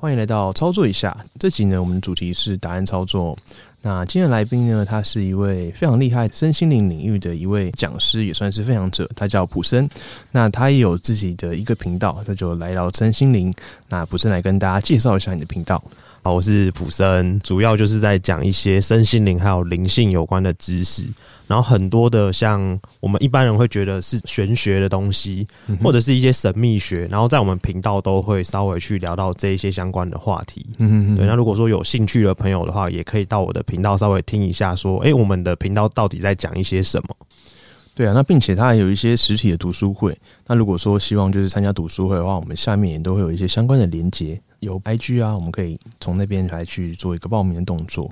[0.00, 1.14] 欢迎来到操作一下。
[1.38, 3.36] 这集呢，我们主题是答案操作。
[3.82, 9.06] 那今天来宾呢，他是一位非常厉害身心灵领域的一位讲师，也算是分享者。
[9.14, 9.86] 他叫普森。
[10.30, 13.52] 那他也有自己的一个频道，那就来到身心灵。
[13.90, 15.82] 那普森来跟大家介绍一下你的频道。
[16.22, 21.06] 好，我是普森，主要就是在讲一些身心灵还有灵性有关的知识。
[21.46, 25.48] 然后很多的像我们一般人会觉得是玄学的东西，
[25.82, 30.66] 或者是一些神秘学，然后在我们频道都会稍微去聊到这一些相关的话题。
[30.78, 37.16] 嗯嗯对，那如果说有兴趣的朋友的话，也可以到我的频道稍微听一下，说，哎，我们的频道到底在讲一些什么？
[37.94, 40.16] 对啊，那并且它还有一些实体的读书会。
[40.46, 48.10] 那如果说希望就是参加读书会的话，我们下面也都会有一些相关的连接，有 IG 啊，我们可以从那边来去做一个报名的动作。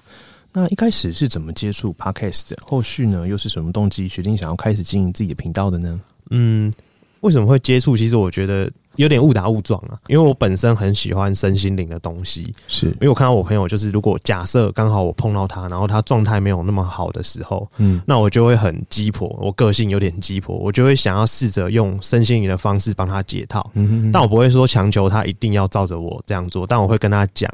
[0.53, 2.57] 那一开始是怎么接触 Podcast 的？
[2.67, 6.01] 后续呢，又是什么动机决定想要开始经营自己的频道的呢？
[6.31, 6.73] 嗯，
[7.21, 7.97] 为什么会接触？
[7.97, 12.87] 其实我觉得有点误打误撞啊，因为我本身很喜欢身心灵的东西，是。
[12.87, 27.49] 因为我看到我朋友，就是如果假设刚好我碰到他，然后他状态没有那么好的时候，嗯，那我就会很鸡婆，我个性有点鸡婆，我就会想要试着用身心灵的方式帮他解套，嗯哼，但我不会说强求他一定要照着我这样做，但我会跟他讲。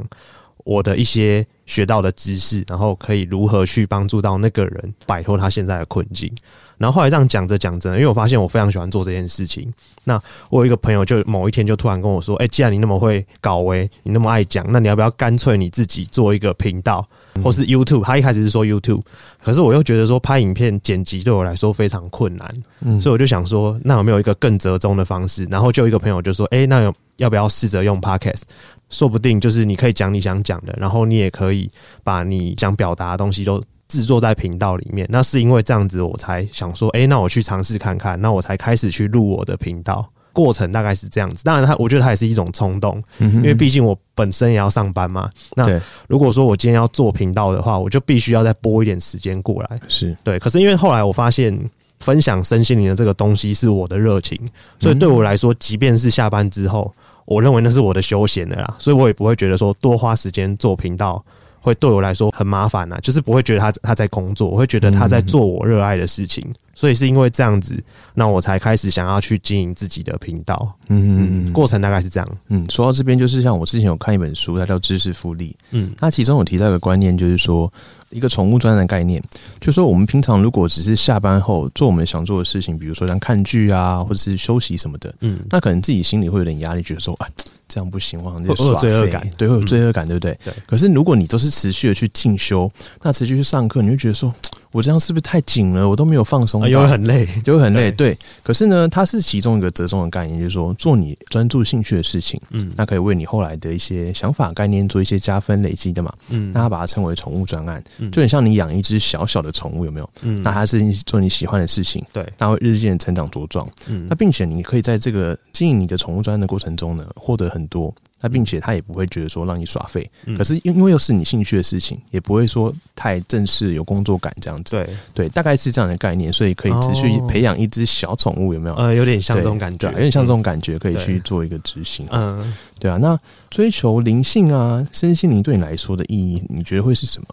[0.64, 6.30] 我的一些学到的知识，然后可以如何去帮助到那个人摆脱他现在的困境。
[6.76, 9.72] 然后后来这样讲着讲着，因为我发现我非常喜欢做这件事情。
[10.02, 10.20] 那
[10.50, 17.06] 我有一个朋友，就某一天就突然跟我说：“哎，既然你那么会搞威，你那么爱讲，那你要不要干脆你自己做一个频道，
[17.44, 19.02] 或是 YouTube？” 他一开始是说 YouTube，
[19.42, 25.44] 可是我又觉得说拍影片剪辑对我来说非常困难，所以我就想说，那有没有一个更折中的方式？
[25.44, 28.42] 然后就一个朋友就说：“哎，那有要不要试着用 Podcast？
[28.88, 31.70] 说不定就是你可以讲你想讲的，然后你也可以
[32.02, 40.04] 把你想表达的东西都。”制作在频道里面，那是因为这样子，我才想说，哎，那我去尝试看看，那我才开始去录我的频道。
[40.32, 45.30] 过程大概是这样子，当然，他我觉得他也是一种冲动，因为毕竟我本身也要上班嘛。
[45.54, 49.78] 那如果说我今天要做频道的话，我就必须要再拨一点时间过来。
[49.86, 51.56] 是对，可是因为后来我发现，
[52.00, 54.36] 分享身心灵的这个东西是我的热情，
[54.80, 56.92] 所以对我来说，即便是下班之后，
[57.24, 61.24] 我认为那是我的休闲的啦，所以我也不会觉得说多花时间做频道。
[61.60, 67.82] 会对我来说很麻烦呐，就是不会觉得他他在工作，我会觉得他在做我热爱的事情，所以是因为这样子，
[68.14, 70.72] 那我才开始想要去经营自己的频道。
[70.88, 72.28] 嗯嗯，过程大概是这样。
[72.48, 75.50] 嗯，说到这边，就是像我之前有看一本书，它叫《知识复利》。
[75.70, 77.72] 嗯，它其中有提到一个观念，就是说
[78.10, 79.22] 一个宠物专的概念，
[79.60, 87.28] 就说我们平常如果只是下班后做我们想做的事情，比如说像看剧啊，或者是休息什么的，嗯，那可能自己心里会有点压力，觉得说，哎。
[87.66, 90.38] 这样不行，我好像有罪恶感，对，会有罪恶感，对不对？
[90.44, 90.52] 对。
[90.66, 92.70] 可是如果你都是持续的去进修，
[93.02, 94.32] 那持续去上课，你就觉得说。
[94.74, 95.88] 我这样是不是太紧了？
[95.88, 97.92] 我都没有放松，就会很累，就会很累。
[97.92, 107.80] 对，可是呢，它是其中一个折中的概念，就是说做你专注兴趣的事情，嗯，那可以为你后来的一些想法概念做一些加分累积的嘛，嗯，那它把它称为宠物专案，
[108.10, 110.10] 就很像你养一只小小的宠物，有没有？
[110.22, 117.94] 嗯，那它是做你喜欢的事情，对，它会日渐成长茁壮，嗯，那并且你可以在这个经营你的宠物专案的过程中呢，获得很多。
[118.24, 124.70] 那并且他也不会觉得说让你耍废，可是因因为又是你兴趣的事情，也不会说太正式有工作感这样子。
[124.70, 128.74] 对对，大概是这样的概念，所以可以持续培养一只小宠物，有没有？
[128.76, 132.06] 呃，有点像这种感觉，有点像这种感觉，可以去做一个执行。
[132.10, 132.96] 嗯，对啊。
[132.96, 133.20] 那
[133.50, 137.28] 追求灵性啊，身心灵对你来说的意义，你觉得会是什么？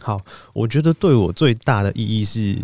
[0.00, 0.20] 好，
[0.52, 2.56] 我觉得对我最大的意义是。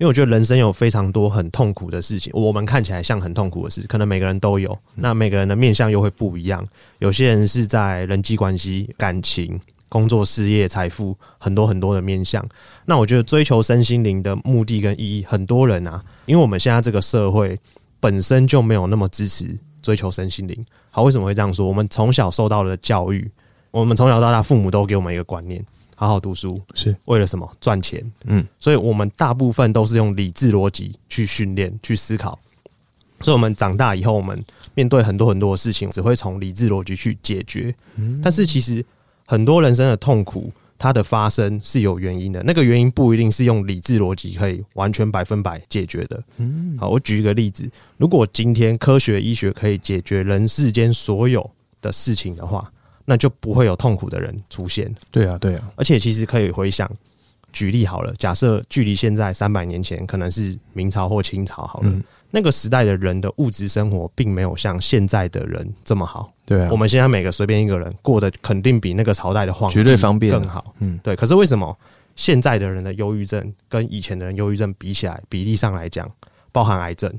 [0.00, 4.76] 因为我觉得人生有非常多很痛苦的事情，我们看起来像很痛苦的事，可能每个人都有。
[4.94, 6.66] 那每个人的面相又会不一样。
[7.00, 12.42] 有些人是在人际关系、感情、工作、事业、财富，很多很多的面相。
[12.86, 17.60] 那我觉得追求身心灵的目的跟意义，很多人啊，因为我们现在这个社会
[18.00, 20.64] 本身就没有那么支持追求身心灵。
[20.90, 21.66] 好，为什么会这样说？
[21.66, 23.30] 我们从小受到的教育，
[23.70, 25.62] 我们从小到大，父母都给我们一个观念。
[26.00, 27.46] 好好读书是为了什么？
[27.60, 28.02] 赚钱。
[28.24, 32.38] 嗯，所以我们大部分都是用理智逻辑去训练、去思考。
[33.20, 37.74] 所以，我们长大以后，我们面对很多很多的事情，只会从理智逻辑去解决。
[38.22, 38.82] 但是，其实
[39.26, 42.42] 很多人生的痛苦，它的发生是有原因的。
[42.44, 46.24] 那个原因不一定是用理智逻辑可以完全百分百解决的。
[46.38, 51.50] 嗯，好，我举一个例子：如果今天科学医学可以解决人世间所有
[51.82, 52.72] 的事情的话。
[53.10, 54.88] 那就不会有痛苦的人出现。
[55.10, 55.68] 对啊，对啊。
[55.74, 56.88] 而且其实可以回想，
[57.52, 61.92] 举例好了，假设距离现在三百年前可能是明朝或清朝好了，
[62.30, 66.32] 那个时代的人的物质生活并没有像现在的人这么好。
[66.46, 70.72] 对啊，我们现在每个随便一个人过得肯定比那个朝代的皇绝对方便更好。
[70.78, 71.16] 嗯，对。
[71.16, 71.76] 可是为什么
[72.14, 76.08] 现在的人的忧郁症跟以前的人忧郁症比起来，比例上来讲，
[76.52, 77.12] 包含癌症，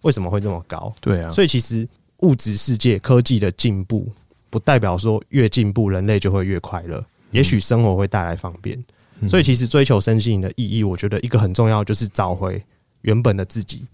[0.00, 0.92] 为什么会这么高？
[1.00, 1.30] 对啊。
[1.30, 1.86] 所以其实
[2.18, 4.08] 物质世界科技的进步。
[4.50, 7.04] 不代表说越进步人类就会越快乐。
[7.32, 8.82] 也许生活会带来方便，
[9.28, 12.62] 所以其实追求身心灵的意义，我觉得一个很重要就是找回
[13.02, 13.84] 原本的自己。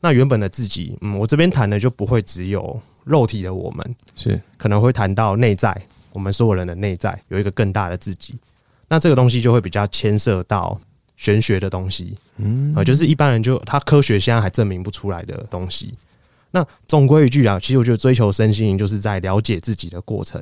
[0.00, 5.80] 那原本的自己，嗯，我这边谈的就不会只有肉体的我们，是可能会谈到内在，
[6.12, 8.34] 我们所有人的内在有一个更大的自己。
[8.88, 10.78] 那这个东西就会比较牵涉到
[11.16, 15.94] 玄学的东西，嗯，啊，就是一般人就他科学现在还证明不出来的东西。
[16.52, 20.40] 那总归一句啊，其实我觉得追求身心灵就是在了解自己的过程。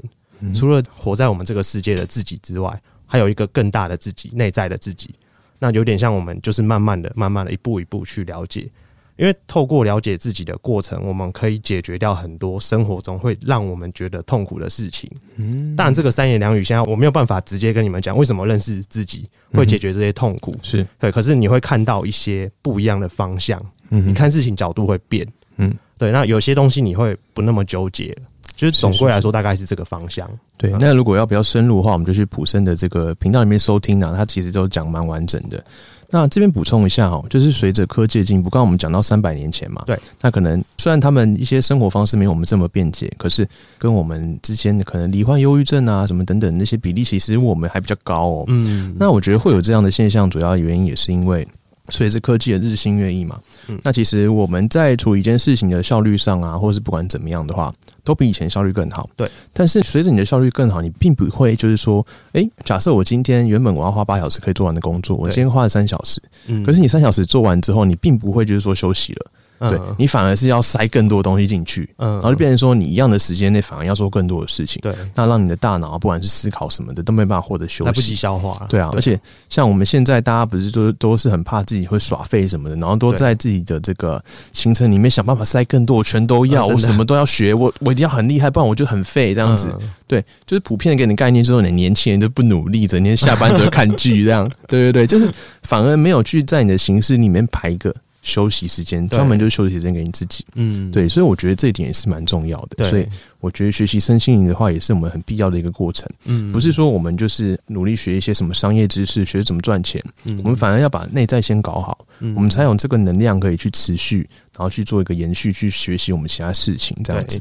[0.54, 5.14] 除了活在我们这个世界的自己之外，还有一个更大的自己，内在的自己。
[5.58, 8.70] 那有点像我们就是慢慢的、慢慢的一步一步去了解。
[9.16, 15.10] 因为透过了解自己的过程，我们可以解决掉很多生活中会让我们觉得痛苦的事情。
[15.36, 20.56] 嗯，当然这个三言两语，现在我没有办法直接跟你们讲为什么认识自己会解决这些痛苦。
[20.62, 23.62] 是对，可是你会看到一些不一样的方向。
[23.90, 25.30] 嗯，你看事情角度会变。
[25.60, 28.16] 嗯，对，那有些东西你会不那么纠结。
[28.56, 30.28] 就是总归来说，大概是这个方向。
[30.58, 35.64] 对，那如果要比较深入的话，我们就去普生的这个频道里面收听啊，他其实都讲蛮完整的。
[36.10, 43.48] 那这边补充一下哦，就是随着科技的进步，刚刚我们讲到三百年前嘛，对，那可能虽然他们一些生活方式没有我们这么便捷，可是
[43.78, 48.44] 跟我们之间的可能罹患忧郁症啊什么等等那些比例，其实我们还比较高哦。
[48.48, 51.48] 嗯，那我觉得会有这样的现象，主要原因也是因为。
[51.90, 53.38] 随着科技的日新月异嘛，
[53.68, 53.78] 嗯。
[53.82, 59.08] 那其实我们在处理一件事情的效率上啊，或者是不管怎么样的话，都比以前效率更好。
[59.16, 66.20] 对，但是随着你的效率更好，你并不会就是说，哎，假设我今天原本我要花八小时可以做完的工作，我今天花了三小时，
[66.64, 69.30] 可是你三小时做完之后，你并不会就是说休息了。
[69.68, 84.22] 对你反而是要塞更多东西进去，嗯，然后就变成说你一样的时间内反而要做更多的事情，对，那让你的大脑不管是思考什么的都没办法获得休息，来不及消化，对啊，而且像我们现在大家不是都都是很怕自己会耍废什么的，然后都在自己的这个
[84.52, 89.70] 行程里面想办法塞更多，我全都要，我什么都要学，我我一定要很厉害，不然我就很废这样子。
[90.06, 95.30] 对，就是普遍的给你概念之后，你年轻人就不努力，整天下班就看剧这样， 对对对，就是
[95.62, 97.94] 反而没有去在你的形式里面排一个。
[98.22, 102.84] 休息时间专门就是休息时间给你自己，嗯，对，所以我觉得这一点也是蛮重要的。
[102.84, 103.06] 所以
[103.40, 106.08] 我觉得学习身心灵的话，也是我们很必要的一个过程。
[106.24, 110.02] 嗯，不是说我们就是努力学一些什么商业知识，学怎么赚钱，
[110.38, 117.40] 我们反而要把内在先搞好，我们才有这个能量可以去持续，然后去做一个延续，去学习我们其他事情这样子。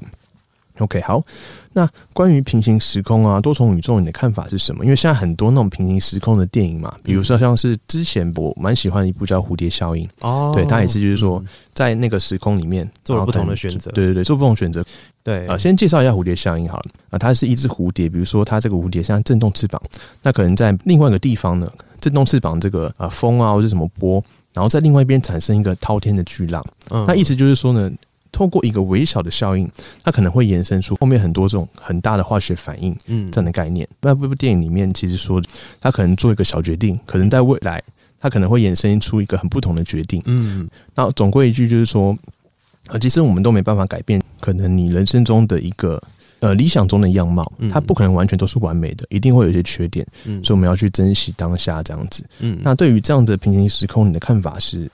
[0.80, 1.24] OK，好。
[1.74, 4.84] 那关于平行时空啊、多重宇宙，你的看法是什么？
[4.84, 11.42] 因为现在很多那种平行时空的电影嘛，比如说像是之前我蛮喜欢的一部叫《蝴蝶效应》哦，对，它也是就是说
[11.74, 14.84] 在那个时空里面做了不同的选择，对对对，做不同选择。
[15.24, 19.80] 对啊，先介绍一下蝴蝶效应好了啊，它是一只蝴蝶，比如说它这个蝴蝶像震动翅膀，
[20.24, 21.72] 那可能在另外一个地方呢，
[22.02, 24.24] 震动翅膀这个啊风啊或者什么波，
[24.54, 27.92] 然后在另外一边产生一个滔天的巨浪，嗯那意思就是说呢。
[28.32, 29.70] 透过一个微小的效应，
[30.04, 33.88] 它可能会延伸出后面很多这种很大的化学反应，嗯，这样的概念。
[34.02, 35.42] 那这部电影里面其实说，
[35.82, 37.84] 他可能做一个小决定，可能在未来，
[38.20, 40.70] 他可能会衍生出一个很不同的决定，嗯。
[40.94, 42.18] 那总归一句就是说，
[42.88, 46.02] 啊，其实我们都没办法改变，可能你人生中的一个
[46.40, 50.44] 呃理想中的样貌，它不可能完全都是完美的，一定会有一些缺点，嗯。
[50.44, 52.60] 所以我们要去珍惜当下这样子，嗯。
[52.62, 54.90] 那对于这样的平行时空，你的看法是？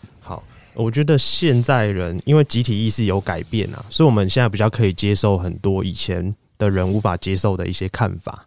[0.75, 8.45] 我觉得现在人因为集体意识有改变啊，所以我们现在比较可以接受很多以前的人无法接受的一些看法。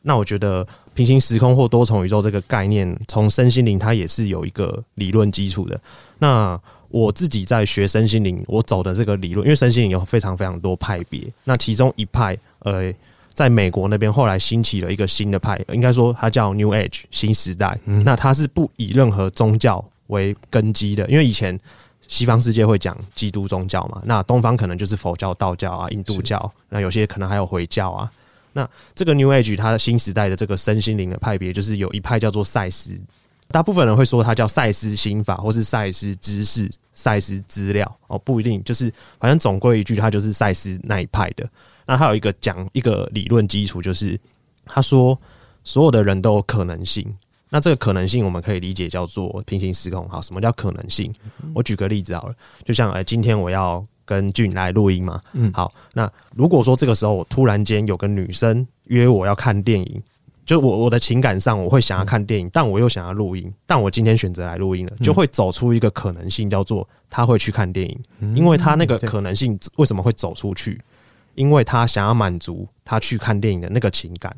[0.00, 5.78] 那我觉得平行时空或多重宇宙这个概念，从身心灵它也是有一个理论基础的。
[6.18, 12.92] 那我自己在学身心灵，我走的这个理论，因为身心灵有非常非常多派别，那其中一派，呃，
[13.34, 17.78] 在美国那边后来兴起了一个新的派，应该说它叫 New Age 新时代。
[17.84, 19.84] 那它是不以任何宗教。
[20.08, 21.58] 为根基的，因为以前
[22.06, 28.10] 西方世界会讲基督宗教嘛，那东方可能就是佛教、道教啊、印度教，那有些可能还有回教啊。
[28.54, 32.98] 那这个 New Age 它新时代的这个身心灵的派别，就是有一派叫做赛斯，
[33.48, 41.48] 大部分人会说它叫赛斯心法，或是赛斯知识、赛斯资料哦，不一定，就是反正总归一句，它就是赛斯那一派的。
[41.86, 44.18] 那它有一个讲一个理论基础，就是
[44.64, 45.16] 他说
[45.62, 47.14] 所有的人都有可能性。
[47.50, 50.08] 那这个可能性，我们可以理解叫做平行时空。
[50.08, 51.12] 好，什么叫可能性？
[51.54, 55.20] 我举个例子好了，就像哎，今天我要跟俊来录音嘛。
[55.32, 60.02] 嗯，好，那如果说这个时候我突然间有个女生约我要看电影，
[60.44, 70.80] 就我我的情感上我会想要看电影，但我又想要录音，但我今天选择来录音了，就会走出一个可能性，叫做他会去看电影，因为他那个可能性为什么会走出去？
[71.34, 74.34] 因为他想要满足他去看电影的那个情感。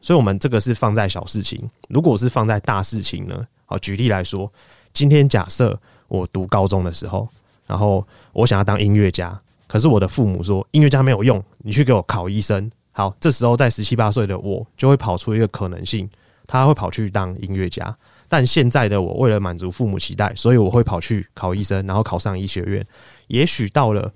[0.00, 1.62] 所以，我们这个是放在小事情。
[1.88, 3.46] 如果是放在大事情呢？
[3.66, 4.50] 好，举例来说，
[4.92, 5.78] 今天假设
[6.08, 7.28] 我读高中的时候，
[7.66, 16.08] 然后我想要当音乐家，可是我的父母说音乐家没有用，你去给我考医生，好，这时候在十七八岁的我就会跑出一个可能性，
[16.46, 17.94] 他会跑去当音乐家。
[18.28, 22.84] 但现在的我为了满足父母期待，所以我会跑去考医生，然后考上医学院。
[23.26, 24.12] 也许到了，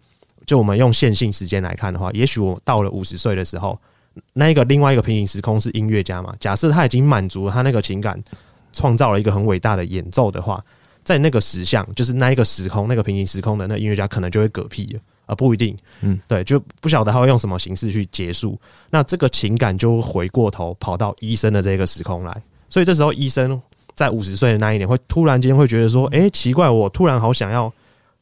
[0.46, 3.78] 就我们用线性时间来看的话，也许我到了五十岁的时候，
[4.32, 6.34] 那一个另外一个平行时空是音乐家嘛？
[6.40, 8.22] 假设他已经满足了他那个情感，
[8.72, 10.62] 创造了一个很伟大的演奏的话，
[11.02, 15.00] 在那个时相，就是那一个时空，那个平行时空的那音乐家可能就会嗝屁了。
[15.26, 18.60] 啊，不一定，嗯，对，就不晓得他会用什么形式去结束。
[18.90, 23.58] 那这个情感就回过头跑到医生的这个时空来，所以这时候医生
[23.94, 27.72] 在五十岁的那一年，会突然间会觉得说，哎，奇怪，我突然好想要，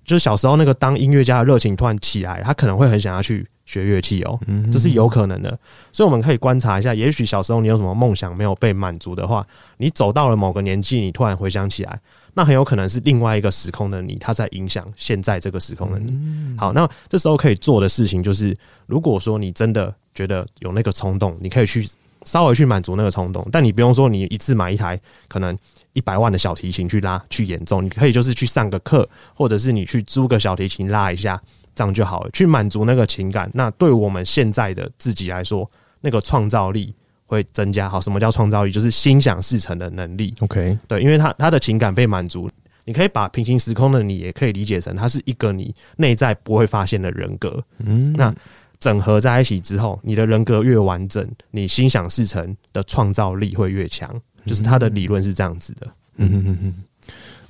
[0.05, 4.39] 就是小时候那个当音乐家的热情突然起来，他可能会很想要去学乐器哦，
[4.71, 5.59] 这是有可能的。
[5.93, 9.47] 所以我们可以观察一下，也许小时候你有什么梦想没有被满足的话，
[9.79, 12.01] 你走到了某个年纪，你突然回想起来。
[12.35, 16.57] 那很有可能是另外一个时空的你，他在影响现在这个时空的你。
[16.57, 21.87] 好，那这时候可以做的事情就是，如果说你真的觉得有那个冲动，你可以去
[22.25, 25.55] 稍微去满足那个冲动，但你不用说你一次买一台可能
[25.93, 31.39] 一百万的小提琴去拉去演奏，你可以就是去上个课，或者是你去租个小提琴拉一下，
[31.75, 33.51] 这样就好了，去满足那个情感。
[33.55, 36.95] 那对我们现在的自己来说，那个创造力。
[37.25, 38.71] 会增加好，什么叫创造力？
[38.71, 40.35] 就是心想事成的能力。
[40.41, 42.47] OK，对，因为他他的情感被满足，
[42.85, 47.65] 你可以把平行时空的你也可以理解成，它是一个你内在不会发现的人格。
[47.79, 48.35] 嗯，那
[48.79, 54.15] 整合在一起之后，你的人格越完整，你心想事成的创造力会越强。
[54.45, 55.87] 就是他的理论是这样子的。
[56.17, 56.85] 嗯嗯嗯嗯。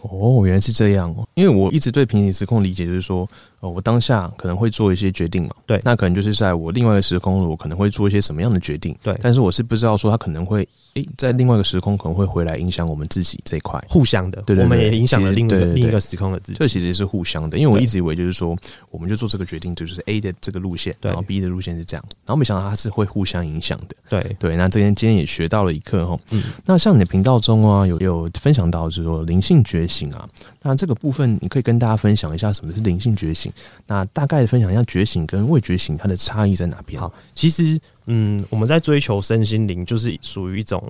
[0.02, 1.26] 哦，原来是这样哦。
[1.35, 3.29] 因为我一直对平行时空理解就是说，
[3.62, 5.50] 呃，我当下可能会做一些决定嘛。
[5.64, 8.95] 对，那可能就是在我另外一个时空，我可能会做一些什么样的决定。
[9.02, 10.69] 对，但是我是不知道说他可能会。
[10.95, 16.59] 诶，在另外一个时空可能会回来影响我们自己这一块，互相的，对对，我们也影响了另一个另一个时空的自己。
[16.59, 18.54] 这其实是互相的，因为我一直以为就是说，
[18.90, 23.97] 我们就做这个决定，就是 A 的这个路线，然后 B 的路线是这样，然后没想到它是会互相影响的。
[24.11, 26.19] 对对，那这边今天也学到了一课哈。
[26.33, 30.28] 嗯，那像你的频道中啊，有有分享到就是说灵性觉醒啊，
[30.61, 33.50] 那这个部分你可以跟大家分享一下什么是灵性觉醒？
[33.87, 37.00] 那大概分享一下觉醒跟未觉醒它的差异在哪边？
[37.00, 40.82] 好，其实嗯，我们在追求身心灵，就是属于一种。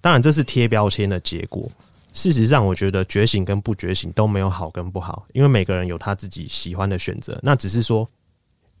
[0.00, 1.70] 当然，这是贴标签的结果。
[2.12, 7.36] 事实上，我觉得觉醒跟不觉醒都没有好跟不好，因为每个人有他自己喜欢的选择。
[7.42, 8.08] 那只是说，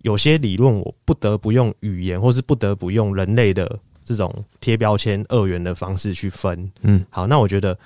[0.02, 6.70] 有些理论我不得不用语言，或是不得不用人类的这种贴标签二元的方式去分。
[6.82, 7.76] 嗯，好，那我觉得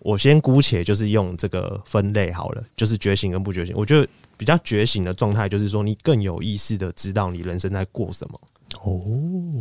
[0.00, 3.74] 我先姑且就是用这个分类好了，就是觉醒跟不觉醒。
[3.78, 4.06] 我觉得
[4.38, 8.40] 比较觉醒的状态，就是说你更有意识的知道你人生在过什么。
[8.82, 9.02] 哦，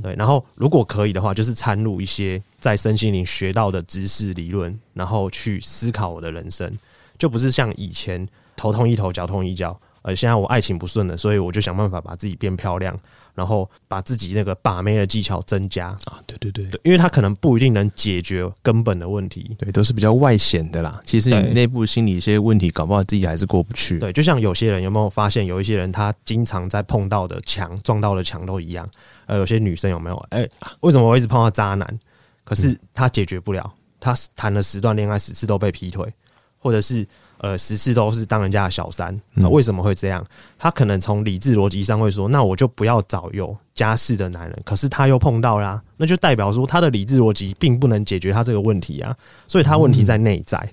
[0.02, 6.72] 对，然后如果可以的话，就是掺入一些在身心灵学到的知识理论，然后去思考我的人生，
[7.18, 9.78] 就不是像以前头痛医头，脚痛医脚。
[10.08, 12.98] 呃，现在我爱情不顺了，所以我就想办法把自己变漂亮。
[13.36, 21.00] 然后把自己那个把妹的技巧增加啊，对对对，因为他可能不一定能解决根本的问题，对，都是比较外显的啦。
[21.06, 24.00] 其实你内部心理一些问题，搞不好自己还是过不去。
[24.00, 28.90] 对，就像有些人有没有发现，有一些人他经常在碰到的墙、撞到的墙都一样。
[29.28, 30.16] 呃，有些女生有没有？
[30.32, 30.50] 哎，
[30.80, 32.00] 为什么我一直碰到渣男？
[32.44, 36.12] 可是他解决不了，他谈了十段恋爱，十次都被劈腿，
[36.58, 37.08] 或者是。
[37.39, 40.25] 呃，十次都是当人家的小三，那为什么会这样？
[40.58, 44.62] 他可能从理智逻辑上会说，那我就不要找有家室的男人。
[44.65, 49.15] 可是他又碰到啦，那就代表说他的理智逻辑并不能解决他这个问题啊。
[49.48, 50.70] 所以他问题在内在，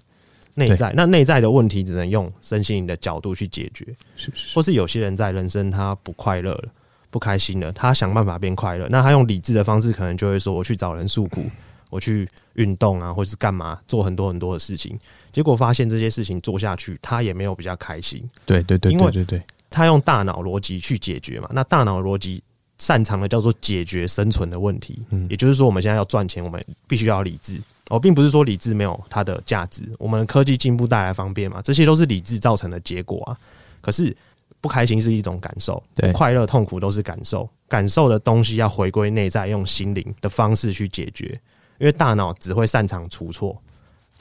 [0.55, 0.93] 内在。
[0.97, 4.55] 那内在的问题只能用身心灵的角度去解决，是是。
[4.55, 6.65] 或是有些人在人生他不快乐了，
[7.11, 11.45] 不开心了，他想办法变快乐，那他用理智的方式，可能就会说，我去找人诉苦。
[11.91, 14.99] 我去运动啊，或是干嘛，做很多很多的事情，
[15.35, 18.23] 结果发现这些事情做下去，他也没有比较开心。
[18.47, 21.51] 对对对，对对对，他用大脑逻辑去解决嘛。
[21.53, 22.41] 那大脑逻辑
[22.79, 25.03] 擅长的叫做解决生存的问题。
[25.11, 27.61] 嗯，也就是说，我们现在要赚钱，我们必须要理智。
[27.91, 29.83] 哦，并不是说理智没有它的价值。
[29.99, 33.37] 我们科技进步带来方便嘛，这些都是理智造成的结果啊。
[33.81, 34.17] 可是
[34.61, 37.51] 不开心是一种感受，对，快乐痛苦都是感受。
[37.69, 41.39] 感受的东西要回归内在，用心灵的方式去解决。
[41.79, 43.61] 因为大脑只会擅长出错，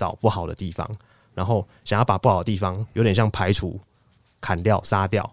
[0.03, 0.85] 找不好的地方，
[1.33, 3.79] 然后想要把不好的地方有点像排除、
[4.41, 5.23] 砍掉、杀掉。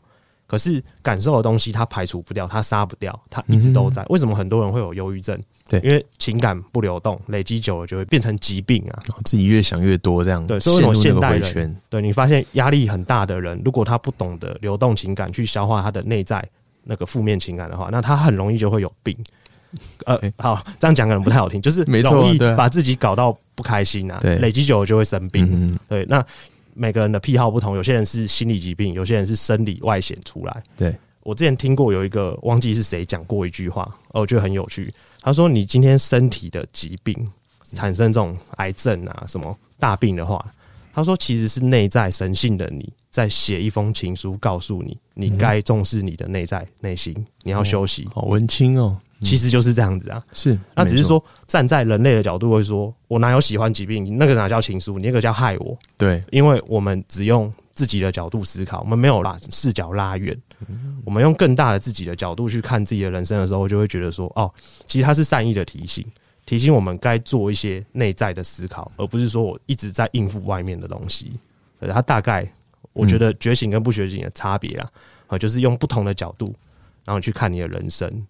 [0.46, 4.04] 可是感受的东西它排除不掉，它杀不掉，它一直都在。
[4.08, 5.36] 为什么很多人会有忧郁症？
[5.68, 9.02] 对，因为情感不流动，累积久了就会变成疾病啊。
[9.24, 10.60] 自己越想越多，这样对。
[10.60, 16.44] 所以为什么现代人，对你发现压力很大的人，如果他不懂得流动情感去消化他的内在
[16.84, 19.16] 那个负面情感的话，那他很容易就会有病。
[20.04, 25.78] 呃，好，这样讲可能不太好听，就是容易把自己搞到不开心啊，对，累积久了就会生病。
[25.88, 26.24] 对，那
[26.74, 30.62] 每个人的癖好不同，有些人是心理疾病，有些人是生理外显出来。
[30.76, 34.92] 对，我之前听过有一个忘记是谁讲过一句话，哦，我觉得很有趣。
[35.20, 37.14] 他说：“你今天身体的疾病
[37.74, 40.42] 产生这种癌症啊，什么大病的话，
[40.94, 48.08] 他说其实是内在神性的你在写一封情书，告诉你你该重视你的内在内心，你要休息。
[48.14, 50.22] 好文青哦，其实就是这样子啊。
[50.32, 54.04] 是，那只是说站在人类的角度会说，我哪有喜欢疾病？
[54.04, 54.98] 你那个哪叫情书？
[54.98, 55.76] 你那个叫害我？
[55.98, 60.36] 对，因为我们只用自己的角度思考，我们没有把视角拉远。”
[61.06, 64.52] 我们用更大的自己的角度去看自己的人生的时候，就会觉得说，哦，
[64.86, 66.06] 其实它是善意的提醒，
[66.44, 71.32] 提醒我们该做一些内在的思考，而不是说我一直在应付外面的东西。
[71.88, 72.46] 它大概
[73.00, 74.90] 我觉得觉醒跟不觉醒的差别啊，
[75.26, 76.54] 啊，就是用不同的角度，
[77.04, 78.26] 然后去看你的人生。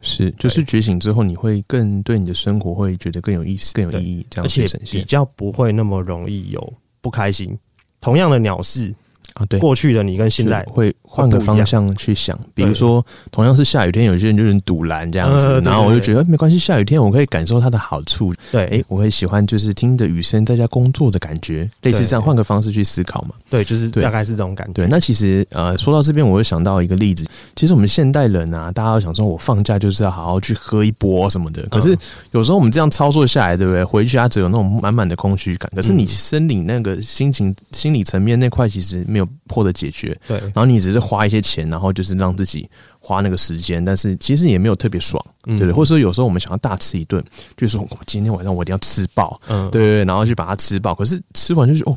[0.00, 7.56] 是，就是觉醒之后，你会更对你的生活会觉得更有意思、更有意义，这样而且比较不会那么容易有不开心。
[8.00, 8.94] 同样的鸟事。
[9.34, 18.32] 啊，对，过去的你跟现在会换个方向去想，比如说同样是下雨天，有些人就是堵拦这样子，然后我就觉得没关系，下雨天我可以感受它的好处。
[18.52, 23.30] 对，哎，我会喜欢就是听着雨声在家工作的感觉，类似这样，换个方式去思考嘛。
[23.50, 24.74] 对，就是大概是这种感觉。
[24.74, 27.26] 对，那其实呃，说到这边，我会想到一个例子，
[27.56, 31.96] 其实我们现代人啊，大家都想说我放假就是要好好去喝一波什么的，可是
[32.30, 33.82] 有时候我们这样操作下来，对不对？
[33.82, 40.18] 回去啊，只有那种满满的空虚感，可是你生理那个心情、心理层面那块其实没有获得解决。
[40.26, 45.72] 对，然后你只是花一些钱，然后就是让自己花那个时间，但是其实也没有特别爽，对不对？
[45.72, 47.22] 或者说有时候我们想要大吃一顿，
[47.56, 51.96] 就是说今天晚上我一定要吃饱，嗯，对对，然后去把它吃饱，可是吃完就是哦，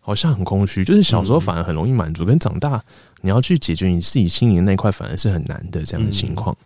[0.00, 0.84] 好像很空虚。
[0.84, 2.82] 就是小时候反而很容易满足，跟长大
[3.20, 6.56] 你要去解决你自己心灵那块反而是很难的这样的情况。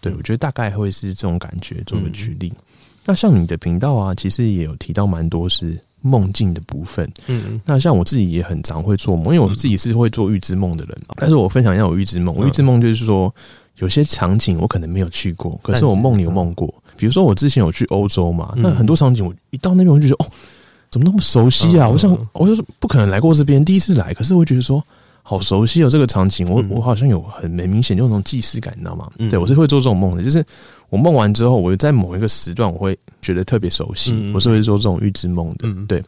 [0.00, 2.52] 对我觉得大概会是这种感觉，做个举例。
[3.04, 5.78] 那像你的频道啊，其实也有提到蛮多是。
[6.04, 10.96] 梦境的部分，嗯，那像我自己也很常会做梦，因为我自己是会做预知梦的人。
[11.16, 13.34] 但是我分享一下我预知梦，我预知梦就是说，
[13.78, 16.72] 有些场景我可能没有去过，可是我梦里有梦过。
[16.98, 20.28] 比如说我之前有去欧洲嘛，那很多场景我一到那边我就觉得，哦，
[20.90, 21.88] 怎么那么熟悉啊？
[21.88, 24.84] 我想，我就说不可能来过这边，第一次来，可是我觉得说。
[25.26, 29.10] 好熟悉哦，这个场景，我我好像有很很明显就那种既视感，你知道吗？
[29.30, 30.44] 对我是会做这种梦的，就是
[30.90, 35.66] 我梦完之后，我在某一个时段，我会觉得特别熟悉，我是会做这种预知梦的。
[35.88, 36.04] 对，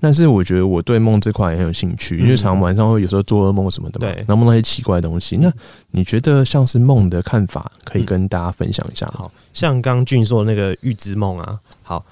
[0.00, 5.36] 但是我觉得我对梦这块也很有兴趣，因为常晚上会有时候做噩梦什么的嘛，然后梦到一些奇怪的东西。
[5.36, 5.48] 那
[5.92, 9.06] 你觉得像是梦的看法，可以跟大家分享一下？
[9.14, 12.04] 好像刚俊说那个预知梦啊，好，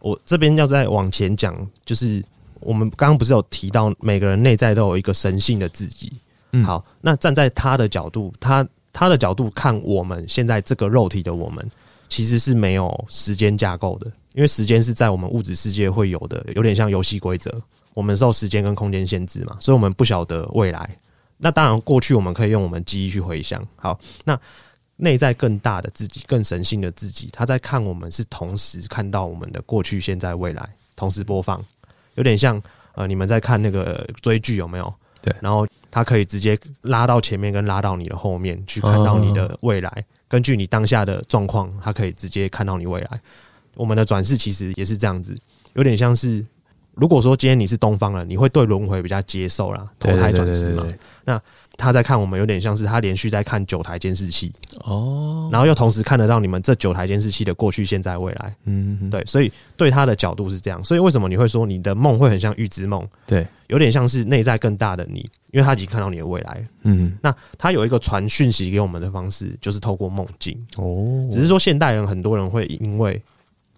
[0.00, 1.54] 我这边要再往前讲，
[1.86, 2.20] 就是。
[2.60, 6.12] 我们刚刚不是有提到每个人内在都有一个神性的自己，
[6.52, 11.70] 嗯，好，那站在他的角度，他他的角度看我们现在这个肉体的我们，
[12.08, 17.50] 其实是没有时间架构的，因为时间是在我们物质世界会有的，有点像游戏规则，
[17.94, 20.88] 我们受时间跟空间限制嘛，所以我们不晓得未来。
[21.42, 23.66] 那当然，过去我们可以用我们记忆去回想。
[23.76, 24.38] 好，那
[24.96, 31.64] 内在更大的自己、更神性的自己，他在看我们是同时看到我们的过去、现在、未来，同时播放。
[32.14, 32.60] 有点像
[32.94, 34.92] 呃，你们在看那个追剧有没有？
[35.22, 40.04] 对，然后它可以直接拉到前面，跟拉到你的后面去看到你的未来。
[40.28, 43.20] 根据你当下的状况，它可以直接看到你未来。
[43.74, 45.36] 我们的转世其实也是这样子，
[45.74, 46.44] 有点像是，
[46.94, 50.86] 如果说今天你是东方人，你会对轮回比较接受啦，投胎转世嘛。
[51.24, 51.40] 那
[51.80, 54.52] 他在看我们，有点像是他连续在看九台监视器
[54.84, 58.54] 哦，然后又同时看得到你们这九台监视器的过去、现在、未来。
[58.64, 60.84] 嗯，对，所以对他的角度是这样。
[60.84, 63.04] 所以为什么你会说你的梦会很像预知梦？
[63.26, 65.20] 对，有点像是内在更大的你，
[65.52, 66.64] 因为他已经看到你的未来。
[66.82, 70.56] 嗯，那他有一个传讯息给我们的方式，就是透过梦境。
[70.76, 73.20] 哦，只是说现代人很多人会因为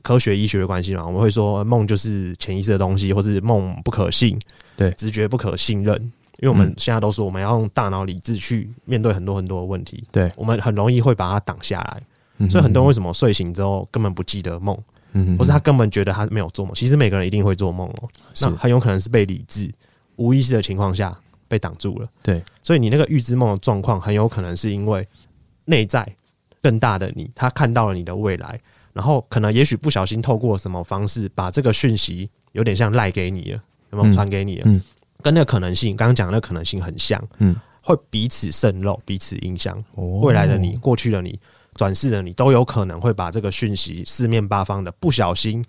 [0.03, 4.37] 科学医学的关系嘛，我们会说梦就是潜意识的东西，或是梦不可信，
[4.77, 6.13] 对，直觉不可信任。
[6.43, 10.29] 因为我们现在都说我们要用大脑理智去面对很多很多的问题，对。
[10.35, 14.77] 我们很容易会把它挡下来，所以很多人为什么睡醒之后根本不记得梦，
[15.13, 18.09] 嗯，或是他根本觉得他没有做梦，其实每个人一定会做梦哦，
[18.41, 19.73] 那很有可能是被理智
[20.17, 25.07] 无意识的情况下被挡住了，对，所以你那个预知梦的状况很有可能是因为
[25.67, 26.05] 内在
[26.61, 28.61] 更大的你，他看到了你的未来，
[28.93, 34.65] 然后可能也许不小心透过什么方式把这个讯息有点像赖给你了，有没有传给你了？
[34.67, 34.83] 嗯。
[35.23, 39.83] 跟那个可能性，刚刚讲的那可能性很像，嗯，会彼此渗漏、彼此影响。
[40.21, 41.39] 未来的你、过去的你、
[41.75, 45.65] 转世的你，都有可能会把这个讯息四面八方的不小心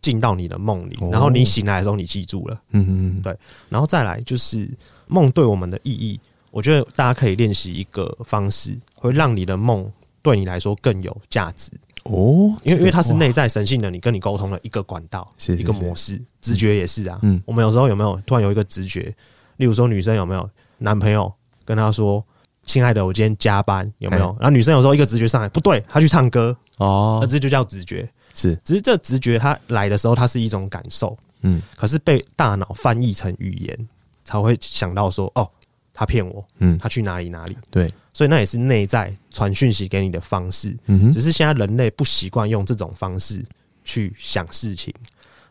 [0.00, 2.60] 进到你的梦里，然后你醒来的时候，你记住了。
[2.70, 3.36] 嗯嗯，对。
[3.68, 4.68] 然后再来就是
[5.06, 6.20] 梦对我们的意义，
[6.50, 9.90] 我觉得大家可以练习一个方式，会让你的梦
[10.22, 11.72] 对你来说更有价值。
[12.06, 17.18] 哦，因为因为它是内在神性的，你跟你沟通的一个管道，是一个模式，直觉也是啊。
[17.22, 19.14] 嗯，我们有时候有没有突然有一个直觉？
[19.56, 21.32] 例如说，女生有没有男朋友
[21.64, 22.22] 跟她说
[22.64, 24.26] 亲爱的，我今天加班有没有？
[24.40, 28.08] 然后女生有时候一个直觉上来，不对，她去唱歌哦，那这就叫直觉。
[28.34, 33.88] 是，只是这直觉它来的时候，它是一种感受，嗯，可是被大脑翻译成语言，
[34.24, 35.48] 才会想到说，哦，
[35.94, 37.56] 他骗我，嗯，他去哪里哪里？
[37.70, 43.44] 对，所以那也是内在传讯息给你的方式，嗯，只是现在人类不习惯用这种方式
[43.84, 44.90] 去想事情，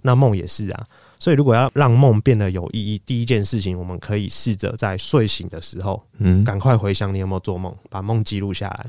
[0.01, 0.87] 那梦也是啊。
[1.19, 8.85] 所以如果要让梦变得有意义，第一件事情，我们可以试着在睡醒的时候，嗯，赶快回想你有没有做梦，把梦记录下来。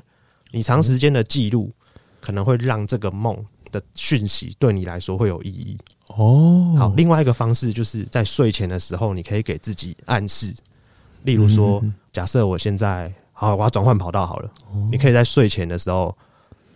[0.53, 1.71] 你长时间的记录，
[2.23, 3.45] 可能会让这个梦。
[3.73, 6.73] 的讯息对你来说会有意义哦。
[6.79, 10.55] 好，另外一个方式就是在睡前的时候，你可以给自己暗示，
[11.25, 14.51] 例如说，假设我现在好，我要转换跑道好了，
[14.91, 16.17] 你可以在睡前的时候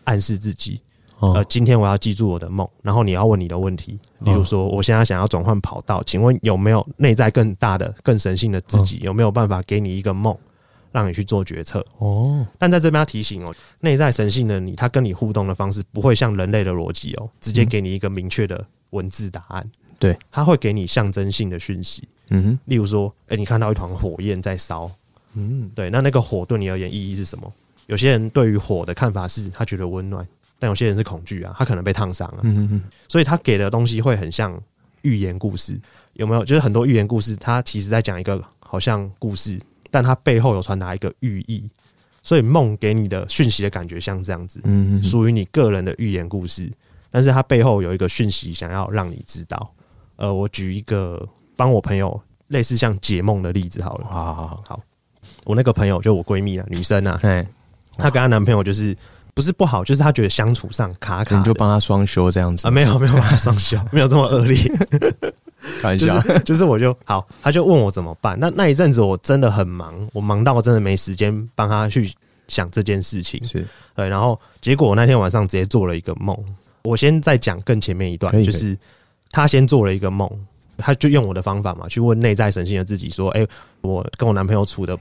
[0.05, 0.79] 暗示自己，
[1.19, 10.37] 呃，今天我要记住我的梦，然后你要问你的问题，例如说，我现在想要转换跑道，请问有没有内在更大的、更神性的自己，有没有办法给你一个梦？
[10.93, 11.83] 让你去做决策？
[11.99, 19.65] 哦，但在这边要提醒哦，内在神性的你，他跟你互动的方式不会像人类的逻辑哦，直接给你一个明确的文字答案。
[20.01, 22.09] 对，他会给你象征性的讯息。
[22.31, 24.91] 嗯哼，例如说，哎，你看到一团火焰在烧，
[25.35, 27.53] 嗯，对，那那个火对你而言意义是什么？
[27.87, 30.27] 有些人对于火的看法是他觉得温暖，
[30.59, 32.41] 但有些人是恐惧啊，他可能被烫伤了。
[32.43, 34.61] 嗯嗯，所以他给的东西会很像
[35.03, 35.81] 寓言故事，
[36.15, 36.45] 有没有？
[36.45, 39.59] 就是很多寓言故事，它其实在讲一个好像故事。
[39.93, 41.69] 但它背后有传达一个寓意，
[42.23, 46.71] 所以梦给你的讯息的感觉像这样子，嗯，属于你个人的寓言故事。
[47.11, 49.75] 但是它背后有一个讯息想要让你知道。
[50.15, 54.07] 呃，我举一个帮我朋友类似像解梦的例子好了。
[54.07, 54.83] 好好好，好，
[55.45, 57.19] 我那个朋友就我闺蜜啊，女生啊，
[57.97, 58.97] 她跟她男朋友就是
[59.35, 62.71] 不是不好，就是她觉得相处上卡卡，你就帮她双休这样子啊？
[62.71, 64.57] 没有没有帮她双休， 没有这么恶劣。
[65.99, 68.39] 就是就是，我就好，她就问我怎么办。
[68.41, 72.11] 那那一阵子我真的很忙，我忙到我真的没时间帮她去
[72.49, 73.43] 想这件事情。
[73.45, 76.37] 是对，然后结果我那天晚上直接做了一个梦。
[76.85, 78.77] 我先再讲更前面一段，就是
[79.31, 80.29] 她先做了一个梦，
[80.79, 83.47] 他就用我的方法嘛，去问内在神性的自己说：“哎，
[83.83, 84.99] 我跟我男朋友处的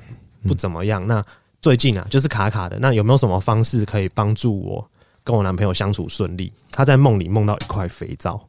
[0.48, 1.24] 不怎么样，那
[1.62, 4.90] 最近啊就是卡卡的，那有没有什么方式可以帮助我
[5.24, 8.40] 跟我男朋友相处顺利？”他在梦里梦到一块肥皂，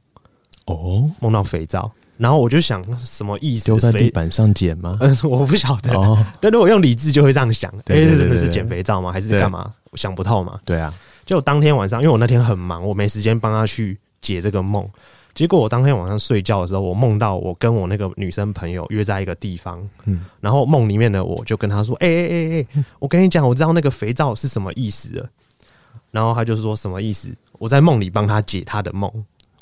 [0.66, 1.90] 哦，梦到肥皂。
[2.16, 3.64] 然后我就想什么意思？
[3.64, 4.98] 丢在地板上捡吗？
[5.00, 5.94] 嗯， 我不晓得。
[5.94, 9.10] 哦，但如果用理智就会这样想，哎，真的是捡肥皂吗？
[9.10, 9.72] 还是干嘛？
[9.94, 10.60] 想不透嘛。
[10.66, 10.92] 对啊，
[11.24, 14.86] 就当天晚上，因为我那天很忙，我没时间帮他去解这个梦。
[15.34, 25.28] 结果我当天晚上睡觉的时候，我梦到我跟我那个女生朋友约在一个地方，嗯，然后梦里面的我就跟她说：“哎哎哎哎，我跟你讲，我知道那个肥皂是什么意思了。”
[26.10, 27.34] 然后她就是说什么意思？
[27.52, 29.10] 我在梦里帮她解她的梦。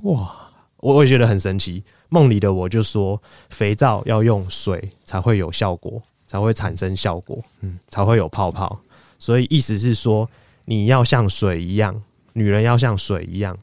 [0.05, 0.35] 哇，
[0.79, 1.85] 我我也觉得很神奇。
[2.09, 8.81] 梦里的我就说，肥皂要用水才会有效果，才会产生效果，嗯，才会有泡泡。
[9.19, 10.27] 所以意思是说，
[10.65, 12.03] 你要像水一样，
[12.33, 13.55] 女人要像水一样，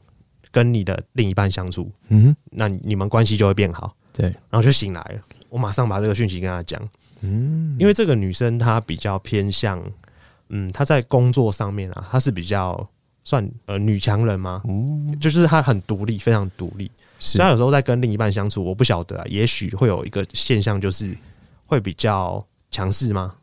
[0.56, 3.94] 跟你的另一半相处，嗯，那你们关系就会变好。
[4.10, 5.20] 对，然后就醒来了。
[5.50, 6.80] 我马上把这个讯息跟她讲，
[7.20, 9.78] 嗯，因为这个女生她比较偏向，
[10.48, 12.88] 嗯，她在工作上面啊，她是比较
[13.22, 14.62] 算呃女强人吗？
[14.66, 16.90] 嗯，就是她很独立，非常独立。
[17.18, 21.14] 虽然有时候在跟另一半相处，我不晓得啊，也许会有一个现象，就是
[21.66, 23.34] 会比较强势吗？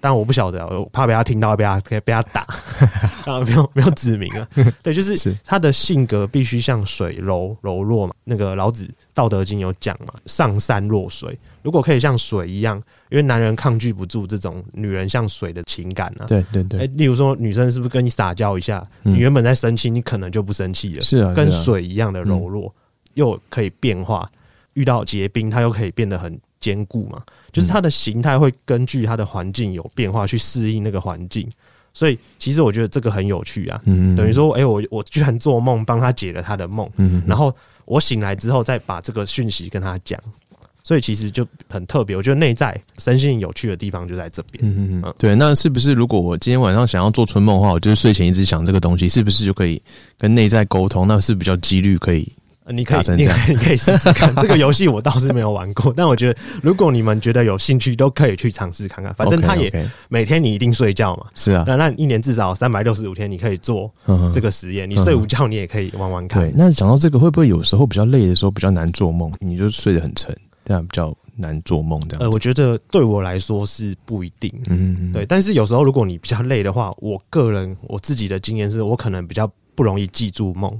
[0.00, 2.42] 但我不晓得，我怕被他听到，被他被他打
[3.26, 4.48] 啊，没有没有指明啊。
[4.82, 8.12] 对，就是他的性格必须像水柔柔弱嘛。
[8.24, 11.38] 那个老子《道德经》有讲嘛，“上善若水”。
[11.62, 12.76] 如果可以像水一样，
[13.10, 16.26] 因为男人抗拒不住这种女人像水的情感啊。
[16.26, 16.80] 对对对。
[16.80, 21.00] 哎，例如说女生是不是跟你撒娇一下，你原本在生气，你可能就不生气了。
[21.02, 22.72] 是啊，跟水一样的柔弱。
[23.14, 24.30] 又可以变化，
[24.74, 27.22] 遇到结冰，它又可以变得很坚固嘛。
[27.52, 31.48] 就是它的形态会根据它的环境有变化去适应那个环境，
[31.94, 33.80] 所以其实我觉得这个很有趣啊。
[33.84, 40.20] 嗯，等于说，哎，我我居然做梦帮他解了他的梦，嗯，然后我醒来之后再把这个讯息跟他讲，
[40.82, 42.16] 所以其实就很特别。
[42.16, 44.62] 我觉得内在身心有趣的地方就在这边。
[44.62, 45.34] 嗯嗯，对。
[45.34, 49.80] 那是不是如果我今天晚上想要做春梦的话，我就是睡前一直想这个东西，是不是就可以
[50.18, 51.08] 跟内在沟通？
[51.08, 52.30] 那是比较几率可以。
[52.72, 54.88] 你可以，你可以， 你可以试试看这个游戏。
[54.88, 59.14] 我倒是没有玩过，但我觉得如果你们觉得有兴趣，都可以去尝试看看。
[59.14, 59.72] 反正他也
[60.08, 61.64] 每天你一定睡觉嘛，是啊。
[61.66, 63.92] 那那一年至少三百六十五天，你可以做
[64.32, 64.88] 这个实验。
[64.88, 66.42] 你睡午觉，你也可以玩玩看。
[66.42, 69.30] 对，那讲到这个，会不会有时候比较累的时候比较难做梦？
[69.38, 72.00] 你就睡得很沉，这样比较难做梦。
[72.08, 74.52] 这样，呃，我觉得对我来说是不一定。
[74.68, 75.24] 嗯，对。
[75.24, 80.76] 但是有时候如果你比较累的话，我个人我自己的经验是我可能比较不容易记住梦。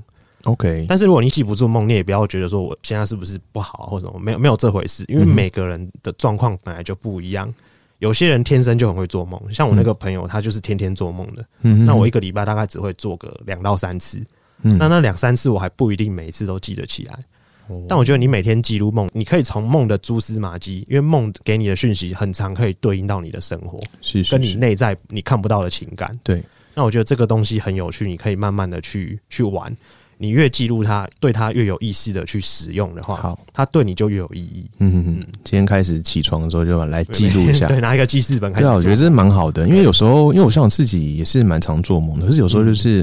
[0.46, 7.52] OK，但是如果你记不住梦，你也不要觉得说我现在是不是不好或者什么，没有没有这回事，因为每个人的状况本来就不一样。
[7.98, 11.44] 有些人天生就很会做梦，像我那个朋友，他就是天天做梦的。
[11.62, 14.22] 嗯，那我一个礼拜大概只会做个两到三次。
[14.62, 17.18] 嗯，那那两三次我还不一定每一次都记得起来。
[17.88, 26.16] 但我觉得你每天记录梦，你可以从梦的蛛丝马迹，因为梦给你的讯息很长，可以对应到你的生活，是跟你内在你看不到的情感。
[26.22, 26.40] 对，
[26.74, 29.76] 那我觉得这个东西很有趣，你可以慢慢的去去玩。
[30.18, 34.70] 你越记录它，对它越有意识的去使用的话，好，它对你就越有意义。
[34.78, 35.26] 嗯嗯嗯。
[35.44, 38.64] 今天开始起床的时候就来记录一下， 对，拿一个记事本开始。
[38.64, 42.98] 对啊，我觉得这蛮好的，因为有时候，因为我像我自己也是蛮常做梦的，可是有时候就是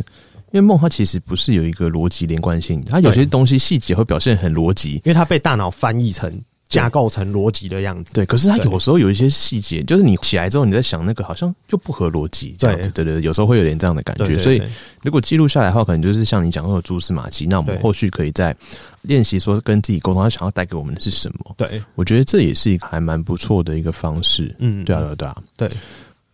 [0.52, 6.32] 因为梦它其实不是有一个逻辑连贯性，它有些东西细节会表现很逻辑，因为它被大脑翻译成。
[6.74, 8.26] 架构成逻辑的样子，对。
[8.26, 13.22] 可是它有时候有一些细节，就是你起来之后，你在想那个好像就不合逻辑，这样子，对对。
[13.22, 14.62] 有时候会有点这样的感觉，所以
[15.02, 17.46] 如果记录下来的话，可能就是像你讲的蛛丝马迹。
[17.46, 18.56] 那我们后续可以再
[19.04, 21.56] 练习说跟自己沟通，他想要带给我们的是什么？
[21.58, 24.56] 对，我觉得这也是一个还蛮不错的一个方式。
[24.60, 25.70] 嗯，对啊，对啊，对。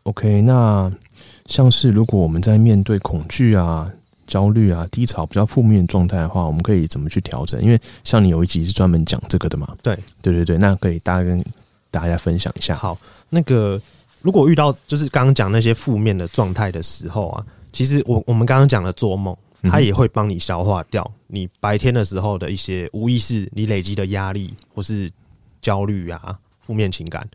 [0.03, 0.91] OK，那
[1.47, 3.91] 像是如果我们在面对恐惧啊。
[4.29, 7.59] 焦虑啊，低潮比较负面状态的话，我们可以怎么去调整？
[7.61, 9.75] 因为像你有一集是专门讲这个的嘛。
[9.83, 11.43] 对，对对对，那可以大家跟
[11.91, 12.75] 大家分享一下。
[12.75, 13.81] 好，那个
[14.21, 25.11] 如果遇到就是刚刚讲那些负面的状态的时候啊，其实我我们刚刚讲的做梦，它也会帮你消化掉你白天的时候的一些无意识你累积的压力或是
[25.61, 27.27] 焦虑啊负面情感。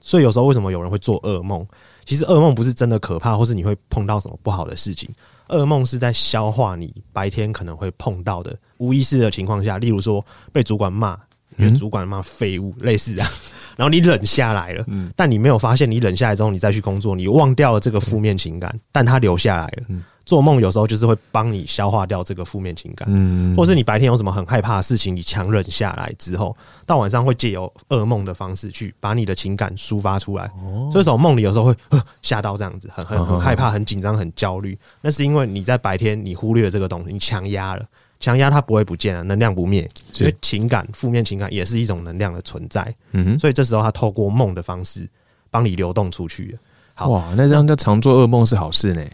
[0.00, 1.66] 所以有时候为什么有人会做噩梦？
[2.06, 5.10] 其实噩梦不是真的可怕，或是你会碰到什么不好的事情。
[5.48, 11.18] 噩梦是在消化你白天可能会碰到的无意识的情况下，例如说被主管骂，
[11.56, 13.30] 被主管骂废物，类似这样，
[13.76, 14.84] 然后你忍下来了，
[15.16, 19.82] 但你没有发现，你忍下来之后，你再去工作，你忘掉了这个负面情感，但它留下来了。
[20.28, 30.44] 做梦有时候就是会帮你消化掉这个负面情感，嗯，或是你白天有什么很害怕的事情，你强忍下来之后，到晚上会借由噩梦的方式去把你的情感抒发出来。
[30.62, 31.74] 哦，所以说梦里有时候会
[32.20, 34.78] 吓到这样子，很很很害怕、很紧张、很焦虑。
[35.00, 37.86] 那是因为你在白天你忽略了这个东西，你强压了，
[38.20, 39.88] 强压它不会不见了，能量不灭。
[40.12, 42.94] 所以情感、负面情感也是一种能量的存在。
[43.12, 45.08] 嗯哼，所以这时候它透过梦的方式
[45.50, 46.58] 帮你流动出去。
[47.06, 49.04] 哇，那这样叫常做噩梦是好事呢？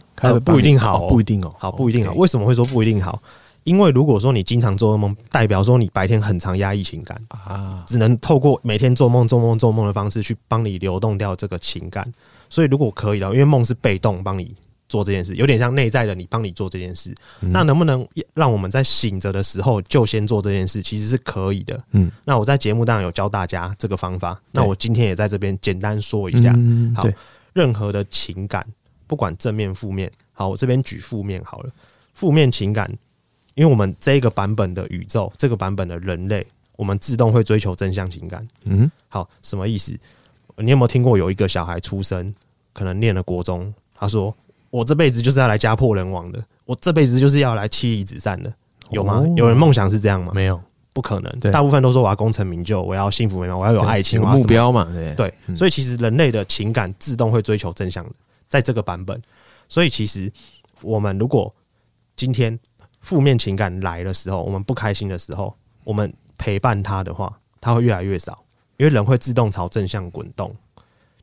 [0.43, 1.53] 不一定好，不一定哦。
[1.59, 2.13] 好，不一定好。
[2.13, 3.21] 为什么会说不一定好？
[3.63, 12.11] 因为如果说你经常做噩梦，代表说你白天很常压抑情感啊，只能透过每天做梦、做梦、做梦的方式去帮你流动掉这个情感。
[12.49, 14.55] 所以如果可以的，因为梦是被动帮你
[14.87, 17.13] 做这件事，有点像内在的你帮你做这件事。
[17.39, 20.81] 那能不能让我们在醒着的时候就先做这件事？
[20.81, 21.79] 其实是可以的。
[21.91, 24.39] 嗯，那我在节目当中有教大家这个方法。
[24.51, 26.53] 那我今天也在这边简单说一下。
[26.55, 27.07] 嗯好。
[27.55, 28.67] 任何的情感，
[29.07, 31.71] 不管正面负面，好，我这边举负面好了。
[32.13, 32.87] 负面情感，
[33.53, 38.45] 因为我们这个版本的宇宙，这个版本的人类，我们自动会追求正向情感。
[38.65, 39.97] 嗯，好，什么意思？
[40.57, 42.33] 你有没有听过有一个小孩出生，
[42.73, 44.35] 可能念了国中，他说
[44.69, 48.53] ：“我这辈子就是要来家破人亡的，我这辈子就是要来妻离子散的。”
[48.91, 49.25] 有吗？
[49.37, 50.33] 有人梦想是这样吗？
[50.35, 50.61] 没有。
[50.95, 54.87] 不可能，大部分都说我要功成名就，我要幸福美满，我要有爱情，有目标嘛？
[55.17, 58.11] 对，所以其实人类的情感自动会追求正向的，
[58.47, 59.21] 在这个版本。
[59.67, 60.31] 所以其实
[60.81, 61.53] 我们如果
[62.15, 62.57] 今天
[63.01, 65.53] 负面情感来的时候，我们不开心的时候，
[65.83, 68.41] 我们陪伴他的话，他会越来越少，
[68.77, 70.55] 因为人会自动朝正向滚动。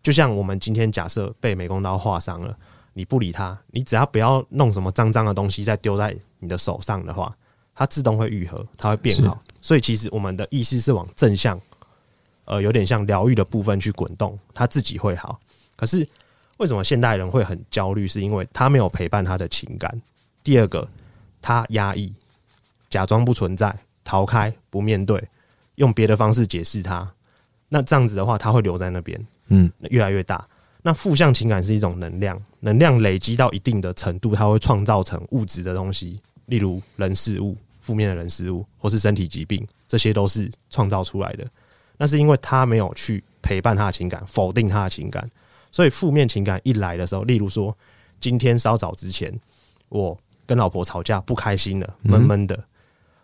[0.03, 2.55] 就像我们今天假设被美工刀划伤了，
[2.93, 7.33] 你不理他，你只要不要弄什么脏脏的东西再丢在你的手上的话，
[7.75, 9.43] 它自动会愈合，它会变好。
[9.63, 11.59] 所以其实我们的意思是往正向，
[12.45, 15.41] 呃，有点像疗愈的部分去滚动，他自己会好。
[15.77, 16.07] 可是
[16.59, 18.07] 为什么现代人会很焦虑？
[18.07, 20.03] 是因为他没有陪伴他的情感。
[20.45, 20.87] 第二个，
[21.41, 22.13] 他压抑，
[22.91, 25.23] 假装不存在，逃开，不面对，
[25.77, 27.09] 用别的方式解释它。
[27.69, 30.47] 那这样子的话，他会留在那边，嗯，越来越大。
[30.83, 37.57] 那负向情感是一种能量，能量累积到一定的程度，它会创造成物质的东西，例如人事物。
[37.83, 41.47] 负面的人事物，或是身体疾病，这些都是创造出来的。
[41.99, 45.31] 那是因为他没有去陪伴他的情感，否定他的情感，
[45.71, 47.77] 所以负面情感一来的时候，例如说，
[48.19, 49.33] 今天稍早之前，
[49.89, 52.59] 我跟老婆吵架，不开心了，闷闷的，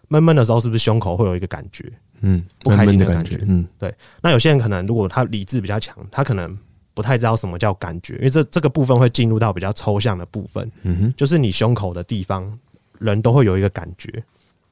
[0.08, 1.90] 闷闷的时候，是不是胸口会有一个感觉？
[2.20, 3.42] 嗯，不开心的感觉。
[3.46, 3.92] 嗯，对。
[4.20, 6.56] 那有些人可能，如果他理智比较强，他可能
[6.94, 10.70] 不太知道什么叫感觉，因为这这个部分会进入到比较抽象的部分。
[10.82, 12.58] 嗯哼，就是你胸口的地方，
[12.98, 14.22] 人都会有一个感觉。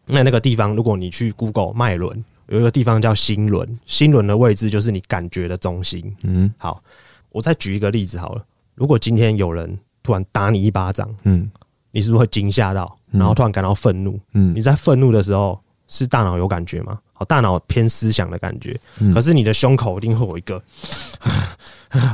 [0.07, 6.17] 那那个地方，如果你去 Google 脉轮，有一个地方叫心轮，心轮的位置就是你感觉的中心。
[6.23, 6.83] 嗯，好，
[7.31, 8.45] 我再举一个例子好了。
[8.75, 11.51] 如果今天有人突然打你一巴掌，嗯，
[11.91, 14.19] 你是不是会惊吓到，然后突然感到愤怒？
[14.33, 16.99] 嗯，你在愤怒的时候，是大脑有感觉吗？
[17.13, 18.79] 好，大脑偏思想的感觉，
[19.15, 20.63] 可是你的胸口一定会有一个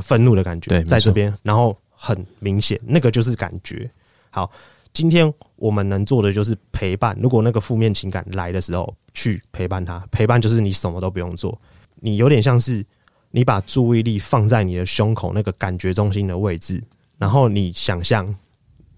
[0.03, 3.91] 愤怒的感觉，在这边，然后很明显，那个就是感觉。
[4.31, 4.51] 好，
[4.93, 7.17] 今天我们能做的就是陪伴。
[7.21, 11.61] 如果那个负面情感来的时候，去陪伴他，陪伴就是你什么都不用做，
[11.97, 12.85] 你有点像是
[13.31, 16.83] 你把注意力放在你的胸口那个感觉中心的位置，
[17.19, 18.35] 然后你想象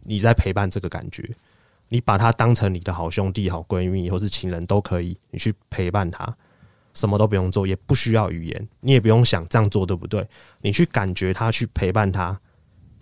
[0.02, 1.28] 你在陪伴这个感觉。
[1.90, 6.35] 你把他当成你的好兄弟、好闺蜜，或是情人都可以，你去陪伴他，
[6.92, 10.26] 什么都不用做，也不需要语言，你也不用想这样做对不对？
[10.62, 12.40] 你去感觉他，去陪伴他，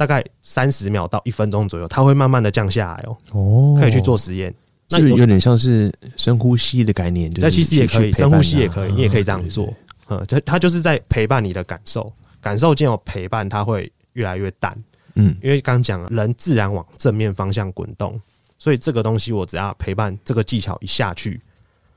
[0.03, 3.17] 大概三十秒到一分钟左右，它会慢慢的降下来哦。
[3.31, 4.53] 哦，可以去做实验，
[4.91, 9.73] 那有点像是深呼吸的概念，那其实也可以深呼吸，也可以，你也可以这样做。
[10.09, 14.77] 嗯，就它就是在陪伴你的感受，感受进有陪伴，它会越来越淡。
[15.15, 18.21] 嗯，因为刚讲了，人自然往正面方向滚动。
[18.59, 21.41] 所以这个东西，我只要陪伴这个技巧一下去，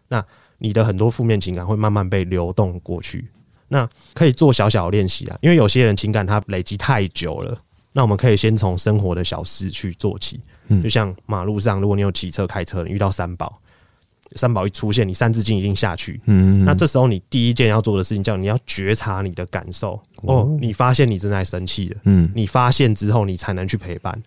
[0.07, 0.23] 那
[0.59, 3.27] 你的很多负面情感会慢慢被流动过去。
[3.67, 7.57] 那可以做小小的练习啊，因为有些人情感它累积太久了，
[7.97, 10.37] 那我们可以先从生活的小事去做起。
[10.67, 13.57] 嗯，就像马路上，如果你有骑车、开车，你遇到三宝，
[14.35, 16.19] 三宝一出现，你三字经一定下去。
[16.25, 19.97] 嗯，那这时候你第一件要做的事情叫你要觉察你的感受。
[20.23, 22.01] 哦，你发现你正在生气了。
[22.03, 24.21] 嗯，你发现之后，你才能去陪伴。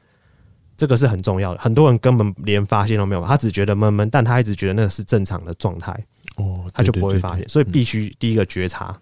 [0.78, 5.92] 这个是很重要的，很多人根本连发现都没有，他只觉得闷闷，但他一直觉得那个是正常的状态，
[6.36, 8.96] 哦，他就不会发现，所以必须第一个觉察，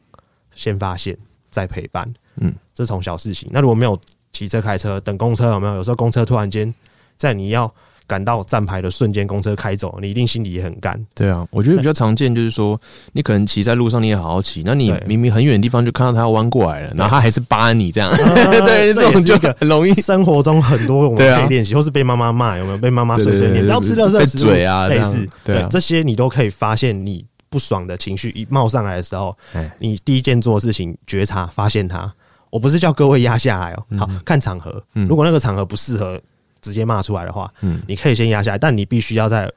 [0.54, 1.16] 先发现，
[1.50, 3.50] 再陪伴，嗯，这从小事情。
[3.52, 4.00] 那如果没有
[4.36, 5.76] 骑车、开车、等公车，有没有？
[5.76, 6.74] 有时候公车突然间
[7.16, 7.72] 在你要。
[8.08, 10.96] 赶到站牌的瞬间，公车开走，你一定心里也很干。
[11.12, 12.80] 对啊，我觉得比较常见就是说，
[13.14, 18.08] 你可能骑在路上，你也好好骑，那你明明很远的地方就看到他要弯过来了，然后他还是扒你这样。
[18.64, 19.92] 对， 这种就很容易。
[19.94, 25.28] 生活中很多我们可以练习，或是被妈妈骂，有没有被妈妈碎碎念，不要吃热热嘴啊，类似。
[25.42, 29.36] 对，这些你都可以发现，你不爽的情绪一冒上来的时候，
[29.80, 32.14] 你第一件做的事情觉察，发现它。
[32.56, 36.20] 我不是叫各位压下来哦，好看场合，如果那个场合不适合。
[36.62, 39.48] 直接骂出来的话，嗯，你可以先压下来，但你必须要在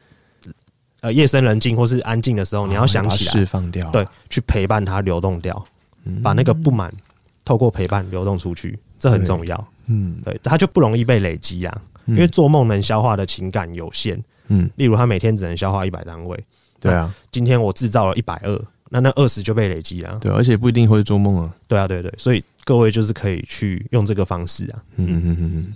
[1.01, 5.65] 呃夜深人静或是安静的时候，你要想起来释放掉，对，去陪伴它流动掉，
[6.21, 6.93] 把那个不满
[7.43, 9.67] 透过陪伴流动出去，这很重要。
[9.87, 14.21] 嗯，对，它就不容易被累积啊，因为做梦能消化的情感有限。
[14.49, 16.45] 嗯，例如他每天只能消化一百单位，
[16.79, 20.15] 对啊，今天我制造了一百二，那那二十就被累积了。
[20.21, 21.51] 对，而且不一定会做梦啊。
[21.67, 24.83] 对啊，对对，所以各位就是可以去用这个方式啊。
[24.97, 25.73] 嗯嗯嗯嗯。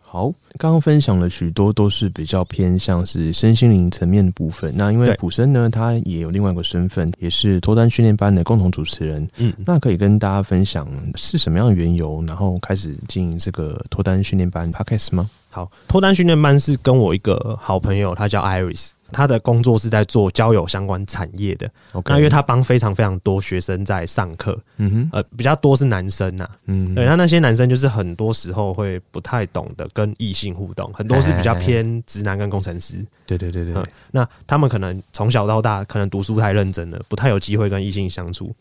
[0.00, 0.28] 好，
[0.58, 4.74] 刚刚分享了许多都是比较偏向是身心灵层面的部分。
[4.76, 9.24] 那因为普生呢，他也有另外一个身份，也是脱单训练班的共同主持人。
[9.36, 15.30] 嗯，那可以跟大家分享是什么样的缘由，然后开始经营这个脱单训练班 Podcast 吗？
[15.48, 18.90] 好，脱单训练班是跟我一个好朋友，他叫 Iris。
[19.12, 21.70] 他的工作是在做交友相关产业的，
[22.06, 38.54] 那因为他帮非常非常多学生在上课，嗯哼，呃，比较多是男生呐，嗯，对，那那些男生就是很多时候会不太懂得跟异性互动，很多是比较偏直男跟工程师，对对对对，那他们可能从小到大可能读书太认真了，不太有机会跟异性相处，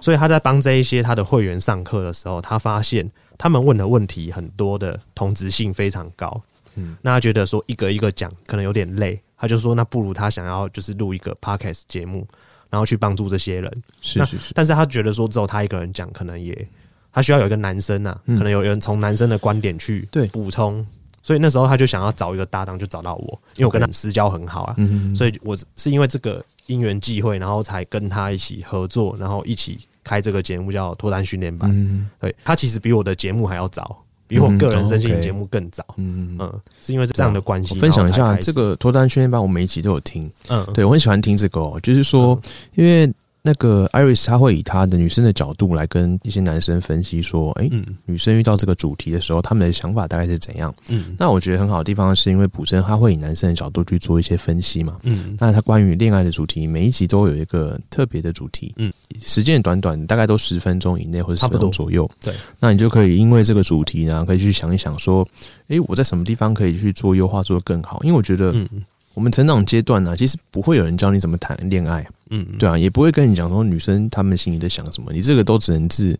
[0.00, 6.40] 所以他在帮这一些他的会员上课的时候，他发现他们问的问题很多的同质性非常高，
[6.76, 9.20] 嗯，那他觉得说一个一个讲可能有点累。
[9.36, 12.26] 他就说：“那不如他想要就是录一个 podcast 节目，
[12.70, 13.82] 然后去帮助这些人。
[14.00, 16.68] 是是是，但是他觉得说只有他一个人讲，可能也
[17.12, 20.84] 他需要有一个男生啊，可能有人从男生的观点去对补充。
[21.22, 24.76] 所以那时候他就想要找一个搭档，就找到我，因为我跟他私交很好啊。
[25.14, 32.08] 所以我是因为这个因缘际会，然后才跟他一起合作，然后一起开这个节目叫脱单训练班。
[32.20, 37.78] 对他其实比我的节目还要早。”比我个人身心节目更早，嗯嗯，是因为这样的关系。
[37.78, 42.40] 分享一下这个脱单训练班，我每一集都有听，嗯，对我很喜欢听这个，哦，就是说，
[42.74, 43.12] 因为。
[43.46, 47.70] 那个 Iris 他会以他的女生的角度来跟一些男生分析说，哎，
[48.04, 50.74] 女生遇到这个主题的时候，他们的想法大概是怎样？
[50.88, 54.98] 嗯，那我觉得很好的地方是因为普生他会以男生的角度去做一些分析嘛。
[55.04, 58.74] 嗯，那他关于恋爱的主题，每一集都有一个特别的主题。
[58.78, 62.08] 嗯，时间短短，大概都十分钟以内或者十分钟左右。
[62.20, 65.26] 对，那你就可以因为这个主题呢，可以去想一想说，
[65.68, 68.00] 哎，我在什么地方可以去做优化，做得更好？
[68.02, 68.68] 因为我觉得，嗯，
[69.14, 72.06] 我们成长阶段呢，其实不会有人教你怎么谈恋爱。
[72.30, 76.16] 嗯，对啊，也不会跟你讲说女生她们心里在想什么，你这个都只能是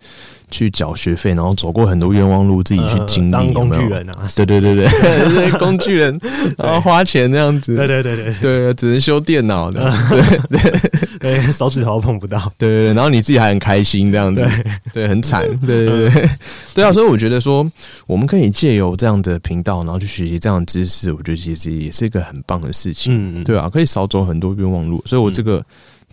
[0.50, 3.32] 去缴学费，然后走过很多冤枉路，自己去经历。
[3.32, 6.18] 当工具人啊，对对对 对，工具人，
[6.57, 9.90] 然后花钱那样子，对对对对对，只能修电脑的，
[10.48, 10.90] 对对。
[11.18, 14.46] 对，手指头碰不到，对对对，然后你自己还很开心这样子，
[14.92, 16.30] 对，很惨， 对对对，
[16.74, 17.68] 对啊，所以我觉得说，
[18.07, 25.64] 我们可以借由这样的频道，然后去学习这样的知识，我觉得其实也是一个很棒的事情，嗯，对啊，可以少走很多冤枉路，所以我这个。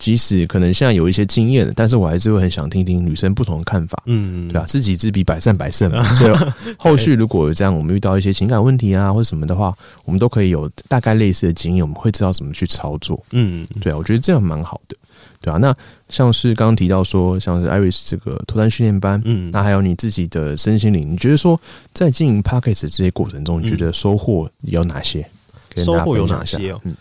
[0.04, 4.04] 即使可能现在有一些经验，但是我还是会很想听听女生不同的看法。
[4.06, 4.66] 嗯，对吧？
[4.68, 6.04] 知己知彼，百战百胜嘛。
[6.14, 6.34] 所以
[6.78, 9.74] 后续如果有这样，我们遇到一些情感问题啊，或者什么的话，
[10.04, 13.18] 我们都可以有大概类似的经验，我们会知道怎么去操作。
[13.32, 14.98] 嗯，对啊，我觉得这样蛮好的。
[15.40, 15.74] 对啊，那
[16.10, 21.58] 像是刚刚提到说，像是 Iris 这个脱单训练班，嗯，那还有你自己的身心灵，你觉得说
[21.94, 25.26] 在经营 p a c k e t 这些过程中，你觉得收获有哪些？
[25.78, 26.78] 收获有哪些？
[26.84, 26.94] 嗯，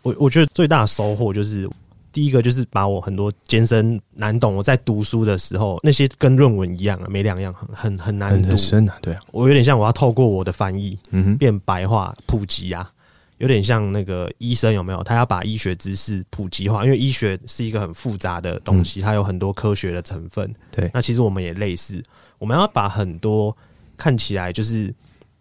[0.00, 1.68] 我我觉得最大的收获就是
[2.16, 8.96] 第一个就是把我很多艰深难懂，我在读书的时候那些跟论文一样啊，没两样，很很很难读，很深啊。
[9.02, 12.90] 对啊，我有点像我要透过我的翻译，嗯哼，变白话普及啊。
[13.36, 15.02] 有点像那个医生有没有？
[15.02, 20.50] 他要把医学知识普及化，因为医学是一个很复杂的东西，它有很多科学的成分。
[20.70, 22.02] 对，那其实我们也类似，
[22.38, 23.54] 我们要把很多
[23.94, 24.90] 看起来就是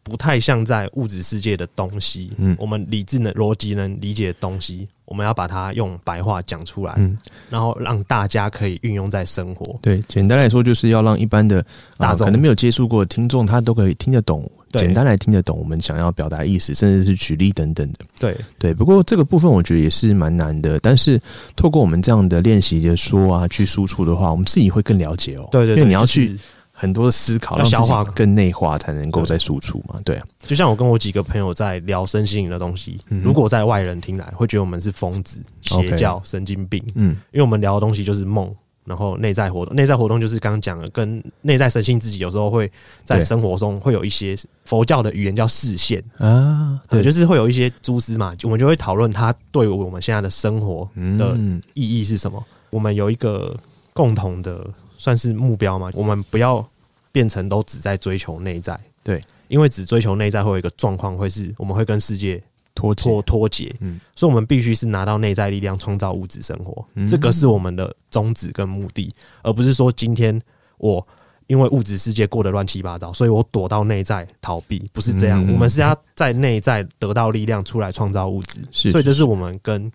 [0.03, 7.17] 不太像在物质世界的东西，嗯，我们理智能、逻辑能理解的东西，我们要把它用白话讲出来，嗯，
[7.49, 9.77] 然后让大家可以运用在生活。
[9.81, 11.65] 对，简单来说，就是要让一般的
[11.97, 14.49] 大众可能没有接触过的听众，他都可以听得懂。
[14.71, 17.99] 简单来听得懂我们想要表达意思，甚至是举例等等的。
[18.19, 20.77] 对对，不过这个部分我觉得也是蛮难的。
[20.81, 21.17] 但是
[21.55, 25.47] 透过我们这样的练习的说啊，去输出的话，我们自己会更了解哦。
[25.49, 26.37] 对对，因为你要去
[26.76, 28.03] 很多的思考，让消化。
[28.03, 29.99] 更内化，才能够再输出嘛。
[30.03, 30.17] 对。
[30.17, 36.84] 啊，就像我跟我几个朋友在聊身心灵的东西，如果在外人听来会觉得我们是疯子、邪教、神经病。
[36.95, 38.53] 嗯，因为我们聊的东西就是梦。
[38.88, 42.71] 然后内在活动，内在活动就是刚刚讲的，跟内在神性自己有时候会
[43.03, 46.03] 在生活中会有一些佛教的语言叫视线。
[46.19, 51.36] 啊，对，就是会有一些蛛丝嘛，我们就会讨论它对我们现在的生活的
[51.73, 52.45] 意义是什么。
[52.69, 53.57] 我们有一个
[53.91, 54.63] 共同的
[55.05, 56.67] 算是目标嘛，我们不要
[57.11, 62.41] 变成都只在追求内在，对，因为只追求内在会有一个状况，会是我们会跟世界。
[62.77, 69.09] 脱脱脱节，嗯，所以我们必须是拿到内在力量，创造物质生活，这个是我们的宗旨跟目的，
[69.43, 70.37] 而不是说今天
[70.77, 71.07] 我
[71.47, 75.41] 因为物质世界过得乱七八糟，所以我躲到内在逃避，不是这样。
[75.53, 79.89] 我们是要在内在得到力量出来创造物质，所以这是我们跟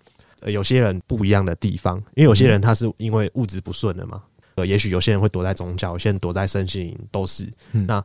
[0.46, 1.98] 有些人不一样的地方。
[2.14, 4.22] 因为有些人他是因为物质不顺了嘛，
[4.60, 8.02] 呃，也许有些人会躲在宗教，有些人躲在身心灵都是那。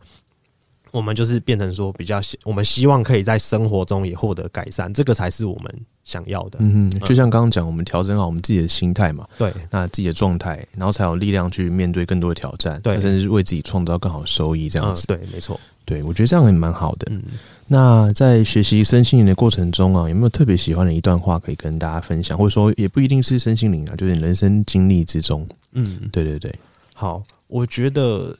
[0.91, 6.57] 我们就是变成说比较，我们希望可以在生活中也获得改善，这个才是我们想要的。
[6.61, 15.05] 嗯，就像刚刚讲，我们调整好我们自己的心态嘛，对，那自己的状态，然后才有力量去面对更多的挑战，对，甚至是为自己创造更好的收益，这样子。
[15.05, 17.07] 对，没错，对我觉得这样也蛮好的。
[17.11, 17.21] 嗯，
[17.67, 25.45] 那在学习身心灵的过程中啊，有没有特别喜欢的一段话可以跟大家分享，或者说也不一定是身心灵啊，就是人生经历之中。
[25.75, 26.53] 嗯，对对对，
[26.93, 28.35] 好，我觉得。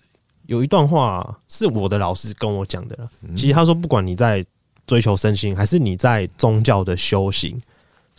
[0.48, 4.46] 有一段话是我的老师跟我讲的，其实他说，不管你在
[4.86, 7.60] 追求身心，还是你在宗教的修行，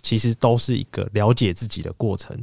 [0.03, 2.37] 其实都是一个了解自己的过程。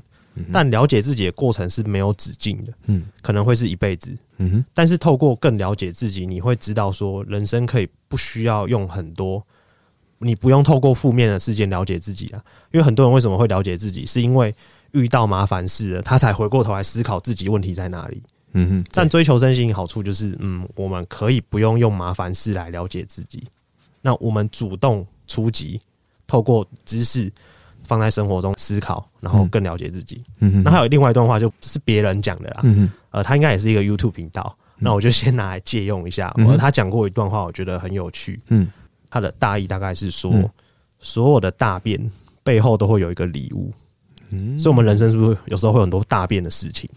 [0.53, 4.15] 但了解自己的过程是没有止境的，嗯，可能会是一辈子。
[4.37, 9.45] 嗯哼，但是透过更了解自己，你会知道说，人生可以不需要用很多，
[10.19, 12.41] 你不用透过负面的事件了解自己啊。
[12.71, 14.55] 因为很多人为什么会了解自己，是因为
[14.93, 18.23] 遇到麻烦事了，他才回过头来思考自己问题在哪里。
[18.53, 23.43] 嗯哼，但追求真心好处就是，嗯，我们可以不用用麻烦事来了解自己。
[24.01, 25.81] 那我们主动出击，
[26.27, 27.31] 透过知识
[27.83, 30.23] 放在生活中思考，然后更了解自己。
[30.39, 32.61] 嗯哼，那还有另外一段话，就是别人讲的啦。
[32.61, 36.31] 嗯哼，呃，他应该也是一个 YouTube 频道，那我就先拿来借用一下。
[36.45, 38.39] 我他讲过一段话，我觉得很有趣。
[38.49, 38.67] 嗯，
[39.09, 40.31] 他的大意大概是说，
[40.99, 41.99] 所有的大便
[42.43, 43.73] 背后都会有一个礼物。
[44.33, 46.89] 嗯，所以我们人生是不是有时候会有很多大便的事情？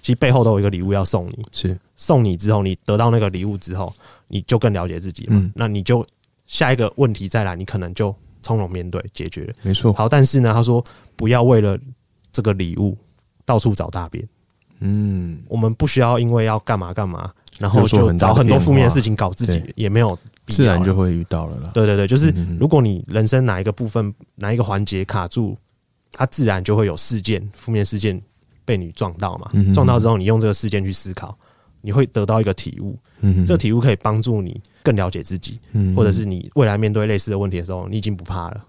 [0.00, 3.90] 其实背后都有一个礼物要送你，是送你之后，你得到那个礼物之后，
[4.28, 5.50] 你就更了解自己嘛。
[5.54, 6.06] 那你就
[6.46, 9.50] 下一个问题再来，你可能就从容面对解决。
[9.62, 9.92] 没错。
[9.94, 10.84] 好，但是呢，他说
[11.16, 11.78] 不要为了
[12.30, 12.94] 这个礼物
[13.46, 14.22] 到处找大便。
[14.80, 20.18] 嗯，我们不需要因为要干嘛干嘛，然后就找很多负面的事情搞自己，也没有
[20.48, 21.70] 自然就会遇到了啦。
[21.72, 22.30] 对对对，就是
[22.60, 25.56] 如果你人生哪一个部分哪一个环节卡住，
[26.14, 28.18] 它自然就会有事件负面事件。
[28.66, 29.50] 被你撞到嘛？
[29.74, 31.36] 撞到之后，你用这个事件去思考，
[31.82, 32.98] 你会得到一个体悟。
[33.20, 35.60] 嗯，这个体悟可以帮助你更了解自己，
[35.94, 38.64] 或者是你未来面对类似的问题的时候，你已经不怕了。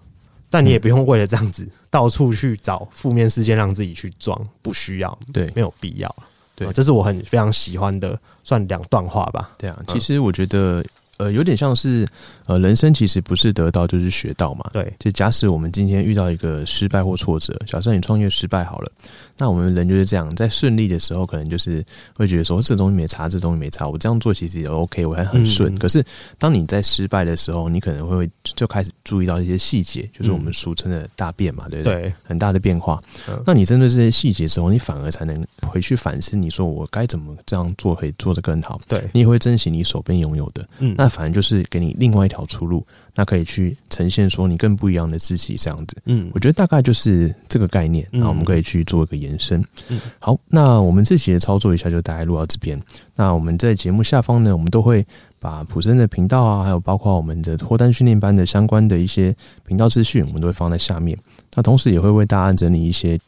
[0.49, 6.13] 但你也不用为了这样子到处去找负面事件让自己去撞，不需要，对，没有必要。
[6.55, 9.51] 对，这是我很非常喜欢的，算两段话吧。
[9.57, 10.85] 对啊，其实我觉得
[11.17, 12.05] 呃，有点像是，
[12.45, 14.69] 呃，人生其实不是得到就是学到嘛。
[14.73, 18.91] 对，就假使我们今天遇到一个失败或挫折，假设你创业失败好了，
[19.37, 21.81] 那我们人就是这样，在顺利的时候，可能就是
[22.17, 25.73] 会觉得说这东西没差，这东西没差，我这样做其实也 OK，我还很顺。
[25.79, 26.03] 可是
[26.37, 32.13] 当你在失败的时候，你可能会就开始注意到一些细节，就是我们俗称的大变嘛，对不对？
[32.25, 33.01] 很大的变化。
[33.45, 38.81] 那你针对这些细节的时候，你反而才能回去反思，你说我该怎么这样做可以做得更好？
[38.89, 40.67] 对你也会珍惜你手边拥有的。
[40.79, 41.04] 嗯，那。
[41.05, 42.83] 那反正就是给你另外一条出路，
[43.13, 45.95] 那可以去呈现说你更不一样的自己这样子。
[46.05, 48.07] 嗯，我觉得大概就是这个概念。
[48.09, 49.63] 那我们可以去做一个延伸。
[49.89, 52.81] 嗯，好，那我们这期的操作一下就大概录到这边。
[53.15, 55.05] 那我们在节目下方呢，我们都会
[55.37, 59.31] 把普生的频道啊，还有包括我们的脱单训练班的相关的一些
[59.67, 61.15] 频道资讯，我们都会放在下面。
[61.53, 63.19] 那同时也会为大家整理一些。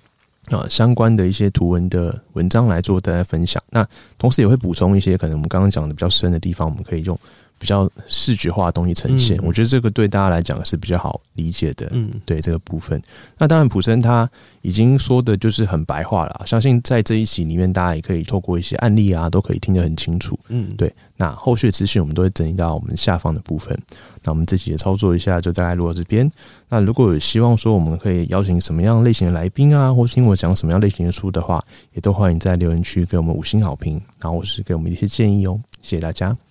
[0.49, 3.61] 啊，相关的一些图文的文章来做大家分享。
[3.69, 3.85] 那
[4.17, 7.19] 同时也会补充一些可能我们刚刚讲的比较深的地方，我们可以用
[7.57, 9.37] 比较视觉化的东西呈现。
[9.43, 11.87] 我觉得这个对大家来讲是比较好理解的。
[11.91, 13.01] 嗯，对这个部分。
[13.37, 14.29] 那当然，普生他
[14.61, 16.41] 已经说的就是很白话了。
[16.45, 20.37] 相信在这一集里面，大家也可以透过一些案例啊，都可以听得很清楚。
[20.49, 20.93] 嗯，对。
[21.19, 23.75] 那后续资讯我们都会整理到我们下方的部分。
[24.23, 26.29] 那我们这期也操作一下，就大概录到这边。
[26.69, 35.59] 那如果有希望说我们可以邀请什么样类型的来宾啊，或听我讲什么样类型的书的话，也都欢迎在留言区给我们五星好评，然后或是给我们一些建议哦。
[35.81, 36.37] 谢谢大家。